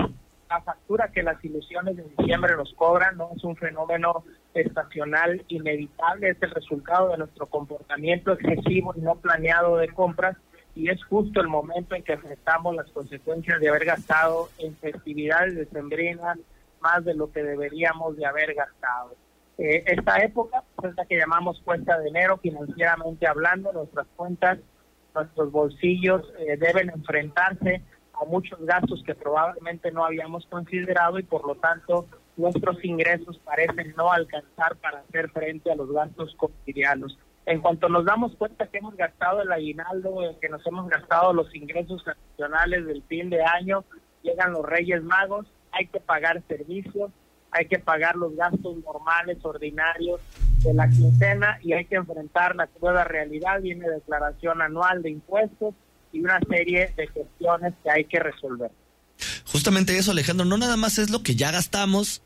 la 0.49 0.61
factura 0.61 1.11
que 1.11 1.23
las 1.23 1.43
ilusiones 1.43 1.97
de 1.97 2.03
diciembre 2.17 2.55
nos 2.55 2.73
cobran, 2.73 3.17
no 3.17 3.31
es 3.35 3.43
un 3.43 3.57
fenómeno 3.57 4.23
estacional 4.53 5.43
inevitable, 5.49 6.29
es 6.29 6.41
el 6.41 6.51
resultado 6.51 7.09
de 7.09 7.17
nuestro 7.17 7.47
comportamiento 7.47 8.31
excesivo 8.31 8.93
y 8.95 9.01
no 9.01 9.15
planeado 9.15 9.75
de 9.75 9.89
compras 9.89 10.37
y 10.73 10.89
es 10.89 11.03
justo 11.03 11.41
el 11.41 11.49
momento 11.49 11.93
en 11.93 12.03
que 12.03 12.13
enfrentamos 12.13 12.73
las 12.73 12.89
consecuencias 12.91 13.59
de 13.59 13.67
haber 13.67 13.83
gastado 13.83 14.47
en 14.57 14.73
festividades 14.77 15.53
decembrinas 15.53 16.37
más 16.79 17.03
de 17.03 17.13
lo 17.13 17.29
que 17.29 17.43
deberíamos 17.43 18.15
de 18.15 18.25
haber 18.25 18.53
gastado. 18.53 19.15
Eh, 19.57 19.83
esta 19.85 20.23
época 20.23 20.63
es 20.81 20.95
la 20.95 21.05
que 21.05 21.17
llamamos 21.17 21.59
cuenta 21.65 21.99
de 21.99 22.07
enero 22.07 22.37
financieramente 22.37 23.27
hablando, 23.27 23.73
nuestras 23.73 24.07
cuentas, 24.15 24.59
nuestros 25.17 25.51
bolsillos 25.51 26.21
eh, 26.39 26.57
deben 26.57 26.89
enfrentarse 26.89 27.81
a 28.13 28.25
muchos 28.25 28.59
gastos 28.65 29.03
que 29.03 29.15
probablemente 29.15 29.91
no 29.91 30.05
habíamos 30.05 30.45
considerado 30.47 31.19
y 31.19 31.23
por 31.23 31.45
lo 31.45 31.55
tanto 31.55 32.07
nuestros 32.35 32.83
ingresos 32.85 33.39
parecen 33.39 33.93
no 33.97 34.11
alcanzar 34.11 34.75
para 34.77 34.99
hacer 34.99 35.29
frente 35.31 35.71
a 35.71 35.75
los 35.75 35.91
gastos 35.91 36.35
cotidianos. 36.35 37.17
En 37.45 37.61
cuanto 37.61 37.89
nos 37.89 38.05
damos 38.05 38.35
cuenta 38.35 38.67
que 38.67 38.77
hemos 38.77 38.95
gastado 38.95 39.41
el 39.41 39.51
aguinaldo, 39.51 40.19
que 40.39 40.49
nos 40.49 40.65
hemos 40.67 40.89
gastado 40.89 41.33
los 41.33 41.53
ingresos 41.55 42.03
adicionales 42.07 42.85
del 42.85 43.01
fin 43.03 43.29
de 43.29 43.41
año, 43.41 43.85
llegan 44.21 44.51
los 44.51 44.65
Reyes 44.65 45.01
Magos, 45.03 45.47
hay 45.71 45.87
que 45.87 45.99
pagar 45.99 46.43
servicios, 46.47 47.11
hay 47.51 47.67
que 47.67 47.79
pagar 47.79 48.15
los 48.15 48.35
gastos 48.35 48.77
normales, 48.83 49.37
ordinarios 49.43 50.19
de 50.63 50.73
la 50.73 50.89
quincena 50.89 51.59
y 51.63 51.73
hay 51.73 51.85
que 51.85 51.95
enfrentar 51.95 52.55
la 52.55 52.69
nueva 52.81 53.03
realidad. 53.03 53.61
Viene 53.61 53.89
declaración 53.89 54.61
anual 54.61 55.01
de 55.01 55.11
impuestos 55.11 55.73
y 56.11 56.19
una 56.19 56.39
serie 56.47 56.93
de 56.95 57.07
cuestiones 57.07 57.73
que 57.83 57.91
hay 57.91 58.05
que 58.05 58.19
resolver. 58.19 58.71
Justamente 59.51 59.97
eso, 59.97 60.11
Alejandro, 60.11 60.45
no 60.45 60.57
nada 60.57 60.77
más 60.77 60.97
es 60.97 61.09
lo 61.09 61.23
que 61.23 61.35
ya 61.35 61.51
gastamos 61.51 62.21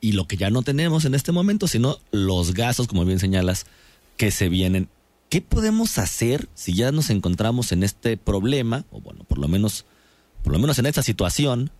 y 0.00 0.12
lo 0.12 0.26
que 0.26 0.36
ya 0.36 0.50
no 0.50 0.62
tenemos 0.62 1.04
en 1.04 1.14
este 1.14 1.32
momento, 1.32 1.68
sino 1.68 1.98
los 2.10 2.54
gastos, 2.54 2.88
como 2.88 3.04
bien 3.04 3.18
señalas, 3.18 3.66
que 4.16 4.30
se 4.30 4.48
vienen. 4.48 4.88
¿Qué 5.28 5.40
podemos 5.40 5.98
hacer 5.98 6.48
si 6.54 6.74
ya 6.74 6.92
nos 6.92 7.10
encontramos 7.10 7.72
en 7.72 7.82
este 7.82 8.16
problema, 8.16 8.84
o 8.90 9.00
bueno, 9.00 9.24
por 9.24 9.38
lo 9.38 9.48
menos, 9.48 9.84
por 10.42 10.52
lo 10.52 10.58
menos 10.58 10.78
en 10.78 10.86
esta 10.86 11.02
situación? 11.02 11.70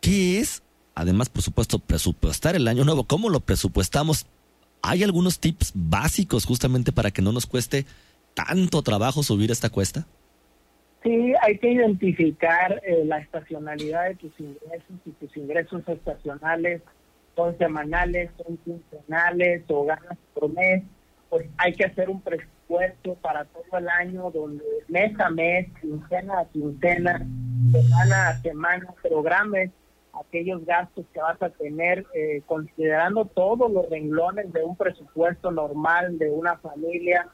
¿Qué 0.00 0.38
es, 0.40 0.62
además, 0.94 1.28
por 1.28 1.42
supuesto, 1.42 1.78
presupuestar 1.78 2.56
el 2.56 2.68
año 2.68 2.84
nuevo? 2.84 3.04
¿Cómo 3.04 3.28
lo 3.28 3.40
presupuestamos? 3.40 4.26
¿Hay 4.82 5.02
algunos 5.02 5.40
tips 5.40 5.72
básicos 5.74 6.44
justamente 6.44 6.92
para 6.92 7.10
que 7.10 7.22
no 7.22 7.32
nos 7.32 7.46
cueste 7.46 7.86
tanto 8.34 8.82
trabajo 8.82 9.22
subir 9.22 9.50
esta 9.50 9.70
cuesta? 9.70 10.06
Sí, 11.02 11.34
hay 11.42 11.58
que 11.58 11.70
identificar 11.70 12.80
eh, 12.84 13.04
la 13.04 13.18
estacionalidad 13.18 14.08
de 14.08 14.14
tus 14.14 14.40
ingresos 14.40 14.96
y 15.04 15.10
tus 15.10 15.36
ingresos 15.36 15.82
estacionales 15.86 16.82
son 17.36 17.56
semanales, 17.58 18.30
son 18.42 18.56
quincenales 18.58 19.64
o 19.68 19.84
ganas 19.84 20.18
por 20.32 20.52
mes, 20.52 20.82
pues 21.28 21.46
hay 21.58 21.74
que 21.74 21.84
hacer 21.84 22.08
un 22.08 22.20
presupuesto 22.20 23.14
para 23.16 23.44
todo 23.44 23.78
el 23.78 23.88
año 23.88 24.30
donde 24.30 24.64
mes 24.88 25.18
a 25.20 25.30
mes, 25.30 25.68
quincena 25.80 26.40
a 26.40 26.44
quincena, 26.46 27.26
semana 27.72 28.28
a 28.28 28.38
semana, 28.40 28.94
programes 29.02 29.70
aquellos 30.20 30.64
gastos 30.64 31.06
que 31.12 31.20
vas 31.20 31.40
a 31.42 31.50
tener, 31.50 32.06
eh, 32.14 32.42
considerando 32.46 33.24
todos 33.24 33.70
los 33.70 33.88
renglones 33.90 34.52
de 34.52 34.62
un 34.62 34.76
presupuesto 34.76 35.50
normal 35.50 36.18
de 36.18 36.30
una 36.30 36.56
familia, 36.58 37.28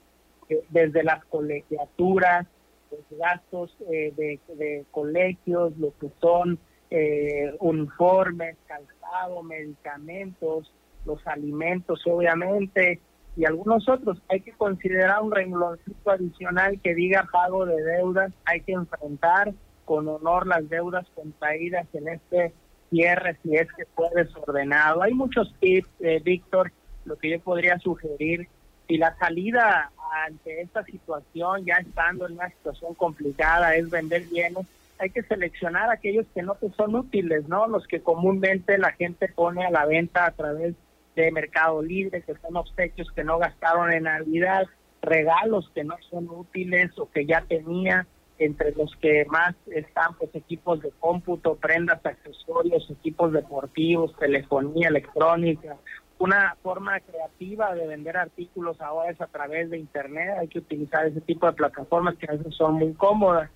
eh, 0.49 0.65
desde 0.71 1.05
las 1.05 1.25
colegiaturas, 1.27 2.47
los 2.91 3.19
gastos 3.19 3.77
eh, 3.91 4.13
de, 4.17 4.85
colegios, 4.91 5.77
lo 5.79 5.93
que 5.99 6.11
son 6.21 6.59
eh, 6.91 7.55
uniformes, 7.61 8.57
calzado, 8.67 9.43
medicamentos, 9.45 10.73
los 11.05 11.25
alimentos, 11.27 12.03
obviamente, 12.07 13.01
y 13.37 13.45
algunos 13.45 13.89
otros. 13.89 14.21
Hay 14.29 14.41
que 14.41 14.53
considerar 14.53 15.23
un 15.23 15.31
rengloncito 15.31 16.11
adicional 16.11 16.81
que 16.81 16.95
diga 16.95 17.29
pago 17.31 17.65
de 17.65 17.81
deudas. 17.83 18.33
Hay 18.45 18.61
que 18.63 18.73
enfrentar 18.73 19.55
con 19.85 20.09
honor 20.09 20.49
las 20.49 20.69
deudas 20.69 21.07
contraídas 21.15 21.87
en 21.93 22.09
este 22.09 22.53
cierre, 22.91 23.37
si 23.43 23.57
es 23.57 23.69
que 23.73 23.85
fue 23.95 24.09
desordenado. 24.15 25.03
Hay 25.03 25.15
muchos 25.15 25.55
tips, 25.61 25.89
eh, 26.01 26.21
Víctor, 26.23 26.73
lo 27.05 27.17
que 27.17 27.31
yo 27.31 27.41
podría 27.41 27.79
sugerir. 27.79 28.49
Y 28.89 28.99
la 28.99 29.17
salida 29.19 29.93
ante 30.27 30.61
esta 30.61 30.85
situación, 30.85 31.65
ya 31.65 31.77
estando 31.77 32.27
en 32.27 32.33
una 32.33 32.51
situación 32.51 32.95
complicada, 32.95 33.77
es 33.77 33.89
vender 33.89 34.25
bienes, 34.25 34.67
hay 34.99 35.11
que 35.11 35.23
seleccionar 35.23 35.91
aquellos 35.91 36.27
que 36.35 36.43
no 36.43 36.57
te 36.57 36.71
son 36.71 36.95
útiles, 36.95 37.49
¿no? 37.49 37.67
Los 37.69 37.87
que 37.87 38.03
comúnmente 38.03 38.77
la 38.77 38.93
gente 38.93 39.29
pone 39.29 39.65
a 39.65 39.71
la 39.71 39.87
venta 39.87 40.27
a 40.27 40.33
través 40.33 40.75
de 41.17 41.33
Mercado 41.33 41.83
Libre, 41.83 42.23
que 42.23 42.35
son 42.35 42.57
obsequios 42.57 43.11
que 43.13 43.25
no 43.25 43.39
gastaron 43.39 43.93
en 43.93 44.03
Navidad, 44.05 44.67
regalos 45.01 45.71
que 45.75 45.85
no 45.85 45.97
son 46.11 46.29
útiles 46.29 46.91
o 46.99 47.11
que 47.11 47.25
ya 47.25 47.41
tenía, 47.43 48.07
entre 48.41 48.73
los 48.73 48.97
que 48.97 49.27
más 49.27 49.55
están 49.67 50.15
pues 50.19 50.35
equipos 50.35 50.81
de 50.81 50.91
cómputo, 50.99 51.57
prendas, 51.57 52.05
accesorios, 52.05 52.91
equipos 52.91 53.33
deportivos, 53.33 54.17
telefonía 54.17 54.89
electrónica, 54.89 55.77
una 56.19 56.57
forma 56.63 57.01
creativa 57.01 57.75
de 57.75 57.87
vender 57.87 58.17
artículos 58.17 58.81
ahora 58.81 59.11
es 59.11 59.21
a 59.21 59.27
través 59.27 59.71
de 59.71 59.79
internet, 59.79 60.37
hay 60.39 60.49
que 60.49 60.59
utilizar 60.59 61.07
ese 61.07 61.21
tipo 61.21 61.47
de 61.47 61.53
plataformas 61.53 62.17
que 62.17 62.27
a 62.29 62.33
veces 62.33 62.55
son 62.55 62.75
muy 62.75 62.95
cómodas. 62.95 63.51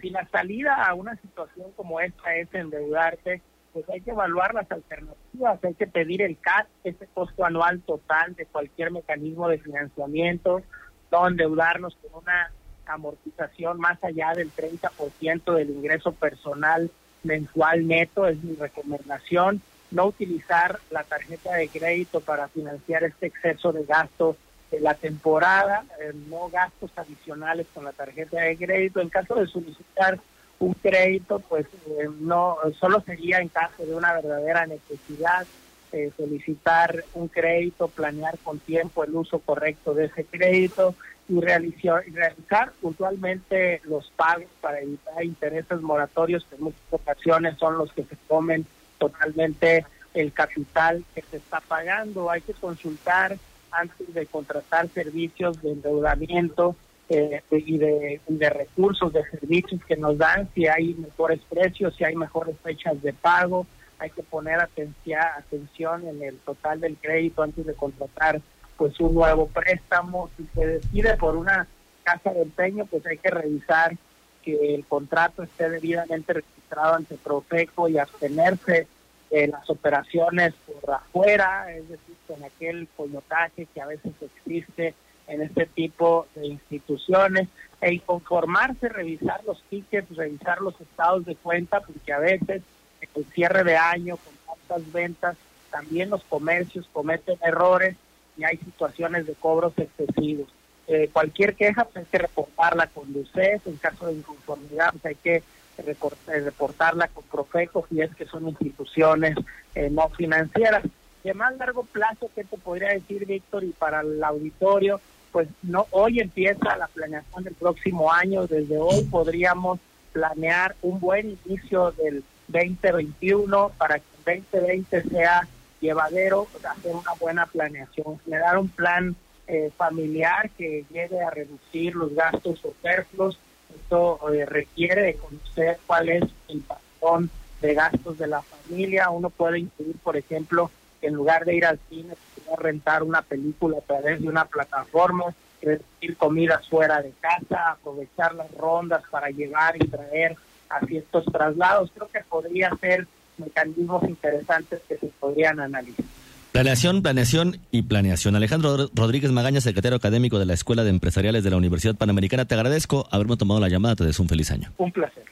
Si 0.00 0.10
la 0.10 0.26
salida 0.28 0.84
a 0.84 0.94
una 0.94 1.16
situación 1.16 1.72
como 1.76 2.00
esta 2.00 2.34
es 2.36 2.52
endeudarte, 2.54 3.42
pues 3.72 3.88
hay 3.88 4.00
que 4.00 4.10
evaluar 4.10 4.54
las 4.54 4.70
alternativas, 4.70 5.64
hay 5.64 5.74
que 5.74 5.86
pedir 5.86 6.22
el 6.22 6.38
CAT, 6.38 6.66
ese 6.84 7.06
costo 7.08 7.44
anual 7.44 7.80
total 7.82 8.34
de 8.34 8.46
cualquier 8.46 8.90
mecanismo 8.90 9.48
de 9.48 9.58
financiamiento, 9.58 10.62
no 11.10 11.28
endeudarnos 11.28 11.96
con 11.96 12.22
una 12.22 12.52
amortización 12.92 13.78
más 13.78 14.02
allá 14.02 14.32
del 14.34 14.50
30% 14.52 15.54
del 15.54 15.70
ingreso 15.70 16.12
personal 16.12 16.90
mensual 17.22 17.86
neto, 17.86 18.26
es 18.26 18.42
mi 18.42 18.54
recomendación 18.56 19.62
no 19.90 20.06
utilizar 20.06 20.78
la 20.90 21.02
tarjeta 21.04 21.54
de 21.54 21.68
crédito 21.68 22.20
para 22.20 22.48
financiar 22.48 23.04
este 23.04 23.26
exceso 23.26 23.72
de 23.72 23.84
gasto 23.84 24.36
de 24.70 24.80
la 24.80 24.94
temporada, 24.94 25.84
eh, 26.00 26.12
no 26.28 26.48
gastos 26.48 26.90
adicionales 26.96 27.66
con 27.74 27.84
la 27.84 27.92
tarjeta 27.92 28.40
de 28.40 28.56
crédito. 28.56 29.00
En 29.00 29.08
caso 29.08 29.34
de 29.34 29.46
solicitar 29.46 30.20
un 30.60 30.74
crédito, 30.74 31.40
pues 31.40 31.66
eh, 31.88 32.08
no 32.20 32.56
solo 32.78 33.00
sería 33.00 33.38
en 33.40 33.48
caso 33.48 33.84
de 33.84 33.94
una 33.94 34.12
verdadera 34.12 34.66
necesidad 34.66 35.46
eh, 35.92 36.12
solicitar 36.16 37.04
un 37.14 37.26
crédito, 37.26 37.88
planear 37.88 38.38
con 38.38 38.60
tiempo 38.60 39.02
el 39.02 39.14
uso 39.16 39.40
correcto 39.40 39.92
de 39.92 40.04
ese 40.04 40.24
crédito 40.24 40.94
y 41.30 41.40
realizar, 41.40 42.72
puntualmente 42.80 43.80
los 43.84 44.10
pagos 44.16 44.48
para 44.60 44.80
evitar 44.80 45.24
intereses 45.24 45.80
moratorios 45.80 46.44
que 46.44 46.56
en 46.56 46.64
muchas 46.64 46.80
ocasiones 46.90 47.56
son 47.58 47.78
los 47.78 47.92
que 47.92 48.02
se 48.04 48.16
comen 48.26 48.66
totalmente 48.98 49.86
el 50.14 50.32
capital 50.32 51.04
que 51.14 51.22
se 51.22 51.36
está 51.36 51.60
pagando. 51.60 52.30
Hay 52.30 52.40
que 52.40 52.52
consultar 52.54 53.36
antes 53.70 54.12
de 54.12 54.26
contratar 54.26 54.88
servicios 54.88 55.62
de 55.62 55.72
endeudamiento 55.72 56.74
eh, 57.08 57.42
y, 57.50 57.78
de, 57.78 58.20
de, 58.26 58.50
recursos, 58.50 59.12
de 59.12 59.22
servicios 59.30 59.80
que 59.86 59.96
nos 59.96 60.18
dan, 60.18 60.48
si 60.54 60.66
hay 60.66 60.94
mejores 60.94 61.40
precios, 61.48 61.94
si 61.96 62.04
hay 62.04 62.16
mejores 62.16 62.56
fechas 62.62 63.00
de 63.02 63.12
pago. 63.12 63.66
Hay 63.98 64.10
que 64.10 64.22
poner 64.22 64.60
atención, 64.60 65.20
atención 65.36 66.08
en 66.08 66.22
el 66.22 66.38
total 66.38 66.80
del 66.80 66.96
crédito 66.96 67.42
antes 67.42 67.66
de 67.66 67.74
contratar 67.74 68.40
pues 68.80 68.98
un 68.98 69.12
nuevo 69.12 69.46
préstamo. 69.46 70.30
Si 70.38 70.46
se 70.54 70.66
decide 70.66 71.14
por 71.18 71.36
una 71.36 71.68
casa 72.02 72.32
de 72.32 72.40
empeño, 72.40 72.86
pues 72.86 73.04
hay 73.04 73.18
que 73.18 73.28
revisar 73.28 73.94
que 74.42 74.74
el 74.74 74.86
contrato 74.86 75.42
esté 75.42 75.68
debidamente 75.68 76.32
registrado 76.32 76.94
ante 76.94 77.16
Profeco 77.16 77.88
y 77.90 77.98
abstenerse 77.98 78.86
de 79.30 79.48
las 79.48 79.68
operaciones 79.68 80.54
por 80.64 80.94
afuera, 80.94 81.70
es 81.76 81.90
decir, 81.90 82.16
con 82.26 82.42
aquel 82.42 82.88
coyotaje 82.96 83.66
que 83.66 83.82
a 83.82 83.86
veces 83.86 84.14
existe 84.22 84.94
en 85.28 85.42
este 85.42 85.66
tipo 85.66 86.26
de 86.34 86.46
instituciones, 86.46 87.48
e 87.82 88.00
conformarse, 88.00 88.88
revisar 88.88 89.44
los 89.44 89.62
tickets, 89.64 90.16
revisar 90.16 90.62
los 90.62 90.80
estados 90.80 91.26
de 91.26 91.36
cuenta, 91.36 91.80
porque 91.80 92.14
a 92.14 92.18
veces 92.18 92.62
en 93.02 93.08
el 93.14 93.24
cierre 93.26 93.62
de 93.62 93.76
año, 93.76 94.16
con 94.16 94.56
tantas 94.56 94.90
ventas, 94.90 95.36
también 95.70 96.08
los 96.08 96.24
comercios 96.24 96.88
cometen 96.94 97.36
errores 97.42 97.94
hay 98.44 98.56
situaciones 98.58 99.26
de 99.26 99.34
cobros 99.34 99.72
excesivos. 99.76 100.48
Eh, 100.86 101.08
cualquier 101.12 101.54
queja 101.54 101.84
pues, 101.84 101.96
hay 101.98 102.04
que 102.10 102.18
reportarla 102.18 102.86
con 102.88 103.12
luces, 103.12 103.60
en 103.64 103.76
caso 103.76 104.06
de 104.06 104.14
inconformidad 104.14 104.90
pues, 104.92 105.06
hay 105.06 105.14
que 105.14 105.36
eh, 105.36 106.40
reportarla 106.40 107.08
con 107.08 107.24
Profeco 107.24 107.86
si 107.88 108.00
es 108.00 108.14
que 108.14 108.26
son 108.26 108.48
instituciones 108.48 109.36
eh, 109.74 109.88
no 109.90 110.08
financieras. 110.10 110.82
de 111.22 111.34
más 111.34 111.56
largo 111.56 111.84
plazo, 111.84 112.30
¿qué 112.34 112.44
te 112.44 112.56
podría 112.58 112.88
decir, 112.88 113.24
Víctor? 113.26 113.64
Y 113.64 113.70
para 113.70 114.00
el 114.00 114.22
auditorio, 114.22 115.00
pues 115.32 115.48
no 115.62 115.86
hoy 115.90 116.20
empieza 116.20 116.76
la 116.76 116.88
planeación 116.88 117.44
del 117.44 117.54
próximo 117.54 118.12
año. 118.12 118.46
Desde 118.46 118.76
hoy 118.78 119.04
podríamos 119.04 119.78
planear 120.12 120.74
un 120.82 120.98
buen 120.98 121.38
inicio 121.46 121.92
del 121.92 122.24
2021 122.48 123.72
para 123.78 123.98
que 123.98 124.04
el 124.18 124.42
2020 124.50 125.02
sea 125.08 125.46
llevadero, 125.80 126.46
hacer 126.62 126.94
una 126.94 127.12
buena 127.14 127.46
planeación, 127.46 128.18
generar 128.24 128.58
un 128.58 128.68
plan 128.68 129.16
eh, 129.46 129.70
familiar 129.76 130.50
que 130.50 130.84
llegue 130.90 131.20
a 131.20 131.30
reducir 131.30 131.96
los 131.96 132.14
gastos 132.14 132.58
superfluos. 132.60 133.38
Esto 133.74 134.32
eh, 134.32 134.46
requiere 134.46 135.02
de 135.02 135.14
conocer 135.14 135.78
cuál 135.86 136.08
es 136.08 136.24
el 136.48 136.60
patrón 136.60 137.30
de 137.60 137.74
gastos 137.74 138.18
de 138.18 138.26
la 138.26 138.42
familia. 138.42 139.10
Uno 139.10 139.30
puede 139.30 139.60
incluir, 139.60 139.96
por 140.02 140.16
ejemplo, 140.16 140.70
en 141.02 141.14
lugar 141.14 141.44
de 141.44 141.54
ir 141.56 141.66
al 141.66 141.78
cine, 141.88 142.14
rentar 142.58 143.02
una 143.02 143.22
película 143.22 143.78
a 143.78 143.80
través 143.80 144.20
de 144.20 144.28
una 144.28 144.44
plataforma, 144.44 145.34
recibir 145.62 146.16
comidas 146.16 146.68
fuera 146.68 147.02
de 147.02 147.12
casa, 147.20 147.70
aprovechar 147.70 148.34
las 148.34 148.50
rondas 148.52 149.02
para 149.10 149.30
llevar 149.30 149.76
y 149.76 149.86
traer 149.88 150.36
así 150.68 150.98
estos 150.98 151.24
traslados. 151.26 151.90
Creo 151.94 152.08
que 152.08 152.20
podría 152.20 152.70
ser 152.80 153.06
mecanismos 153.40 154.04
interesantes 154.08 154.80
que 154.88 154.96
se 154.96 155.06
podrían 155.18 155.58
analizar. 155.58 156.04
Planeación, 156.52 157.02
planeación 157.02 157.58
y 157.70 157.82
planeación. 157.82 158.34
Alejandro 158.34 158.90
Rodríguez 158.94 159.30
Magaña, 159.30 159.60
secretario 159.60 159.96
académico 159.96 160.38
de 160.38 160.46
la 160.46 160.54
Escuela 160.54 160.82
de 160.82 160.90
Empresariales 160.90 161.44
de 161.44 161.50
la 161.50 161.56
Universidad 161.56 161.94
Panamericana, 161.94 162.44
te 162.44 162.54
agradezco 162.54 163.06
haberme 163.10 163.36
tomado 163.36 163.60
la 163.60 163.68
llamada, 163.68 163.94
te 163.96 164.04
deseo 164.04 164.24
un 164.24 164.28
feliz 164.28 164.50
año. 164.50 164.72
Un 164.78 164.90
placer. 164.90 165.24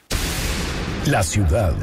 La 1.05 1.23
ciudad. 1.23 1.75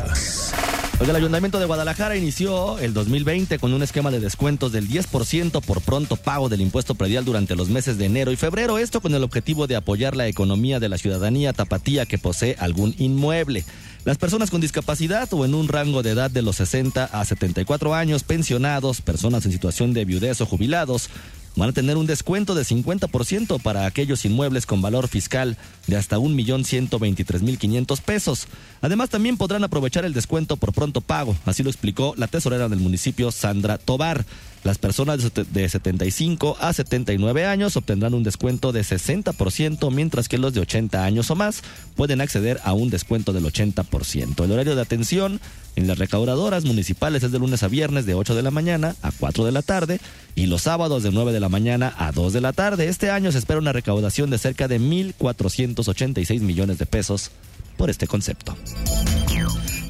El 1.04 1.14
Ayuntamiento 1.14 1.60
de 1.60 1.66
Guadalajara 1.66 2.16
inició 2.16 2.78
el 2.78 2.94
2020 2.94 3.58
con 3.58 3.72
un 3.72 3.82
esquema 3.82 4.10
de 4.10 4.18
descuentos 4.18 4.72
del 4.72 4.88
10% 4.88 5.60
por 5.60 5.82
pronto 5.82 6.16
pago 6.16 6.48
del 6.48 6.62
impuesto 6.62 6.94
predial 6.94 7.24
durante 7.24 7.54
los 7.54 7.68
meses 7.68 7.98
de 7.98 8.06
enero 8.06 8.32
y 8.32 8.36
febrero, 8.36 8.78
esto 8.78 9.00
con 9.00 9.14
el 9.14 9.22
objetivo 9.22 9.66
de 9.66 9.76
apoyar 9.76 10.16
la 10.16 10.26
economía 10.26 10.80
de 10.80 10.88
la 10.88 10.98
ciudadanía 10.98 11.52
tapatía 11.52 12.06
que 12.06 12.18
posee 12.18 12.56
algún 12.58 12.94
inmueble. 12.98 13.64
Las 14.04 14.18
personas 14.18 14.50
con 14.50 14.60
discapacidad 14.60 15.28
o 15.32 15.44
en 15.44 15.54
un 15.54 15.68
rango 15.68 16.02
de 16.02 16.10
edad 16.10 16.30
de 16.30 16.42
los 16.42 16.56
60 16.56 17.04
a 17.04 17.24
74 17.24 17.94
años, 17.94 18.22
pensionados, 18.22 19.00
personas 19.00 19.44
en 19.44 19.52
situación 19.52 19.92
de 19.92 20.04
viudez 20.04 20.40
o 20.40 20.46
jubilados, 20.46 21.10
van 21.56 21.70
a 21.70 21.72
tener 21.72 21.96
un 21.96 22.06
descuento 22.06 22.54
de 22.54 22.62
50% 22.62 23.60
para 23.60 23.86
aquellos 23.86 24.24
inmuebles 24.24 24.66
con 24.66 24.82
valor 24.82 25.08
fiscal 25.08 25.56
de 25.86 25.96
hasta 25.96 26.18
1.123.500 26.18 28.00
pesos. 28.02 28.46
Además, 28.82 29.10
también 29.10 29.36
podrán 29.36 29.64
aprovechar 29.64 30.04
el 30.04 30.12
descuento 30.12 30.56
por 30.56 30.72
pronto 30.72 31.00
pago, 31.00 31.34
así 31.46 31.62
lo 31.62 31.70
explicó 31.70 32.14
la 32.16 32.28
tesorera 32.28 32.68
del 32.68 32.78
municipio, 32.80 33.32
Sandra 33.32 33.78
Tobar. 33.78 34.24
Las 34.66 34.78
personas 34.78 35.32
de 35.32 35.68
75 35.68 36.56
a 36.58 36.72
79 36.72 37.46
años 37.46 37.76
obtendrán 37.76 38.14
un 38.14 38.24
descuento 38.24 38.72
de 38.72 38.80
60%, 38.80 39.92
mientras 39.92 40.28
que 40.28 40.38
los 40.38 40.54
de 40.54 40.60
80 40.60 41.04
años 41.04 41.30
o 41.30 41.36
más 41.36 41.62
pueden 41.94 42.20
acceder 42.20 42.58
a 42.64 42.72
un 42.72 42.90
descuento 42.90 43.32
del 43.32 43.44
80%. 43.44 44.42
El 44.42 44.50
horario 44.50 44.74
de 44.74 44.82
atención 44.82 45.40
en 45.76 45.86
las 45.86 45.98
recaudadoras 45.98 46.64
municipales 46.64 47.22
es 47.22 47.30
de 47.30 47.38
lunes 47.38 47.62
a 47.62 47.68
viernes 47.68 48.06
de 48.06 48.14
8 48.14 48.34
de 48.34 48.42
la 48.42 48.50
mañana 48.50 48.96
a 49.02 49.12
4 49.12 49.44
de 49.44 49.52
la 49.52 49.62
tarde 49.62 50.00
y 50.34 50.46
los 50.46 50.62
sábados 50.62 51.04
de 51.04 51.12
9 51.12 51.32
de 51.32 51.38
la 51.38 51.48
mañana 51.48 51.94
a 51.96 52.10
2 52.10 52.32
de 52.32 52.40
la 52.40 52.52
tarde. 52.52 52.88
Este 52.88 53.12
año 53.12 53.30
se 53.30 53.38
espera 53.38 53.60
una 53.60 53.72
recaudación 53.72 54.30
de 54.30 54.38
cerca 54.38 54.66
de 54.66 54.80
1.486 54.80 56.40
millones 56.40 56.78
de 56.78 56.86
pesos 56.86 57.30
por 57.76 57.88
este 57.88 58.08
concepto. 58.08 58.56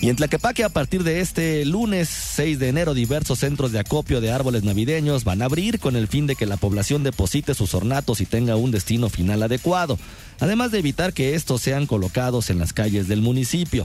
Y 0.07 0.09
en 0.09 0.14
Tlaquepaque, 0.14 0.62
a 0.62 0.68
partir 0.68 1.02
de 1.02 1.18
este 1.18 1.64
lunes 1.64 2.09
6 2.09 2.61
de 2.61 2.68
enero, 2.68 2.94
diversos 2.94 3.40
centros 3.40 3.72
de 3.72 3.80
acopio 3.80 4.20
de 4.20 4.30
árboles 4.30 4.62
navideños 4.62 5.24
van 5.24 5.42
a 5.42 5.46
abrir 5.46 5.80
con 5.80 5.96
el 5.96 6.07
fin 6.07 6.28
de 6.28 6.36
que 6.36 6.46
la 6.46 6.57
población 6.57 7.02
deposite 7.02 7.54
sus 7.54 7.74
ornatos 7.74 8.20
y 8.20 8.24
tenga 8.24 8.54
un 8.54 8.70
destino 8.70 9.09
final 9.09 9.42
adecuado, 9.42 9.98
además 10.38 10.70
de 10.70 10.78
evitar 10.78 11.12
que 11.12 11.34
estos 11.34 11.61
sean 11.61 11.86
colocados 11.86 12.50
en 12.50 12.61
las 12.61 12.72
calles 12.72 13.09
del 13.09 13.20
municipio. 13.20 13.84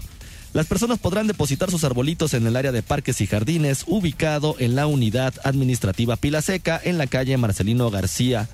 Las 0.53 0.67
personas 0.67 0.99
podrán 0.99 1.25
depositar 1.25 1.71
sus 1.71 1.83
arbolitos 1.83 2.35
en 2.35 2.45
el 2.45 2.55
área 2.55 2.71
de 2.71 2.83
parques 2.83 3.19
y 3.21 3.25
jardines, 3.25 3.85
ubicado 3.87 4.55
en 4.59 4.75
la 4.75 4.85
unidad 4.85 5.33
administrativa 5.43 6.17
Pila 6.17 6.43
Seca, 6.43 6.79
en 6.83 6.99
la 6.99 7.07
calle 7.07 7.35
Marcelino 7.37 7.89
García. 7.89 8.47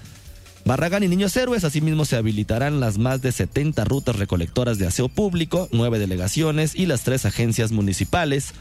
Barragán 0.67 1.01
y 1.01 1.07
Niños 1.07 1.33
Héroes, 1.37 1.63
asimismo 1.63 2.03
se 2.03 2.17
habilitarán 2.17 2.81
las 2.81 2.97
más 2.97 3.21
de 3.21 3.31
70 3.31 3.85
rutas 3.85 4.17
recolectoras 4.17 4.77
de 4.77 4.85
aseo 4.85 5.07
público, 5.07 5.69
nueve 5.71 5.97
delegaciones 5.97 6.75
y 6.75 6.87
las 6.87 7.03
tres 7.03 7.25
agencias 7.25 7.71
municipales, 7.71 8.51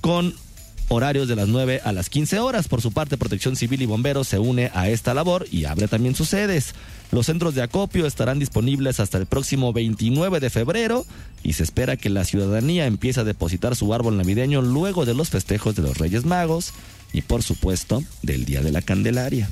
con 0.00 0.34
horarios 0.88 1.28
de 1.28 1.36
las 1.36 1.48
9 1.48 1.82
a 1.84 1.92
las 1.92 2.08
15 2.08 2.38
horas. 2.38 2.66
Por 2.66 2.80
su 2.80 2.92
parte, 2.92 3.18
Protección 3.18 3.56
Civil 3.56 3.82
y 3.82 3.86
Bomberos 3.86 4.26
se 4.26 4.38
une 4.38 4.70
a 4.72 4.88
esta 4.88 5.12
labor 5.12 5.46
y 5.52 5.66
abre 5.66 5.86
también 5.86 6.14
sus 6.14 6.30
sedes. 6.30 6.74
Los 7.12 7.26
centros 7.26 7.54
de 7.54 7.60
acopio 7.60 8.06
estarán 8.06 8.38
disponibles 8.38 8.98
hasta 8.98 9.18
el 9.18 9.26
próximo 9.26 9.74
29 9.74 10.40
de 10.40 10.48
febrero 10.48 11.04
y 11.42 11.52
se 11.52 11.62
espera 11.62 11.98
que 11.98 12.08
la 12.08 12.24
ciudadanía 12.24 12.86
empiece 12.86 13.20
a 13.20 13.24
depositar 13.24 13.76
su 13.76 13.92
árbol 13.92 14.16
navideño 14.16 14.62
luego 14.62 15.04
de 15.04 15.12
los 15.12 15.28
festejos 15.28 15.76
de 15.76 15.82
los 15.82 15.98
Reyes 15.98 16.24
Magos 16.24 16.72
y 17.12 17.20
por 17.20 17.42
supuesto 17.42 18.02
del 18.22 18.46
Día 18.46 18.62
de 18.62 18.72
la 18.72 18.80
Candelaria. 18.80 19.50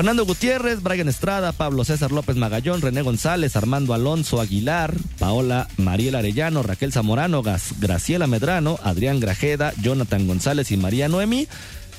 Fernando 0.00 0.24
Gutiérrez, 0.24 0.82
Brian 0.82 1.10
Estrada, 1.10 1.52
Pablo 1.52 1.84
César 1.84 2.10
López 2.10 2.34
Magallón, 2.34 2.80
René 2.80 3.02
González, 3.02 3.54
Armando 3.54 3.92
Alonso 3.92 4.40
Aguilar, 4.40 4.94
Paola 5.18 5.68
Mariela 5.76 6.20
Arellano, 6.20 6.62
Raquel 6.62 6.90
Zamorano, 6.90 7.42
Graciela 7.42 8.26
Medrano, 8.26 8.78
Adrián 8.82 9.20
Grajeda, 9.20 9.74
Jonathan 9.82 10.26
González 10.26 10.72
y 10.72 10.78
María 10.78 11.10
Noemi 11.10 11.48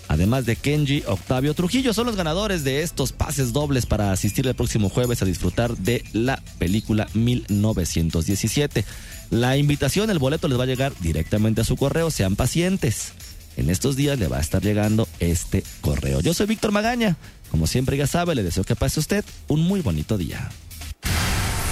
además 0.08 0.48
de 0.48 0.56
Kenji 0.56 1.04
Octavio 1.06 1.54
Trujillo. 1.54 1.94
Son 1.94 2.08
los 2.08 2.16
ganadores 2.16 2.64
de 2.64 2.82
estos 2.82 3.12
pases 3.12 3.54
dobles 3.54 3.86
para 3.86 4.12
asistir 4.12 4.48
el 4.48 4.56
próximo 4.56 4.90
jueves 4.90 5.22
a 5.22 5.26
disfrutar 5.26 5.78
de 5.78 6.04
la 6.12 6.42
película 6.58 7.08
1917. 7.14 8.84
La 9.30 9.58
invitación, 9.58 10.10
el 10.10 10.18
boleto 10.18 10.48
les 10.48 10.58
va 10.58 10.64
a 10.64 10.66
llegar 10.66 10.92
directamente 11.02 11.62
a 11.62 11.66
su 11.66 11.76
correo, 11.76 12.10
sean 12.10 12.36
pacientes. 12.36 13.14
En 13.58 13.70
estos 13.70 13.96
días 13.96 14.18
le 14.18 14.28
va 14.28 14.38
a 14.38 14.42
estar 14.42 14.64
llegando 14.64 15.08
este 15.20 15.64
correo. 15.82 16.20
Yo 16.22 16.34
soy 16.34 16.48
Víctor 16.48 16.72
Magaña. 16.72 17.18
Como 17.52 17.68
siempre 17.68 17.98
ya 17.98 18.08
sabe, 18.08 18.34
le 18.34 18.44
deseo 18.44 18.64
que 18.64 18.76
pase 18.76 19.00
usted 19.00 19.26
un 19.50 19.62
muy 19.62 19.82
bonito 19.82 20.18
día. 20.18 20.50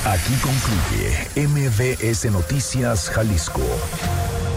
Aquí 0.06 0.34
concluye 0.42 1.48
MBS 1.48 2.26
Noticias 2.32 3.10
Jalisco. 3.10 3.62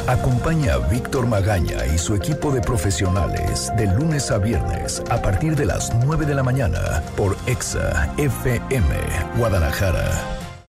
Acompaña 0.09 0.75
a 0.75 0.79
Víctor 0.79 1.27
Magaña 1.27 1.87
y 1.87 1.99
su 1.99 2.17
equipo 2.17 2.51
de 2.51 2.61
profesionales 2.61 3.73
de 3.77 3.87
lunes 3.87 4.33
a 4.33 4.39
viernes 4.39 5.01
a 5.11 5.23
partir 5.23 5.55
de 5.55 5.67
las 5.67 5.95
9 6.05 6.27
de 6.27 6.35
la 6.35 6.43
mañana 6.43 7.03
por 7.17 7.37
EXA 7.47 8.13
FM 8.19 8.97
Guadalajara 9.37 10.42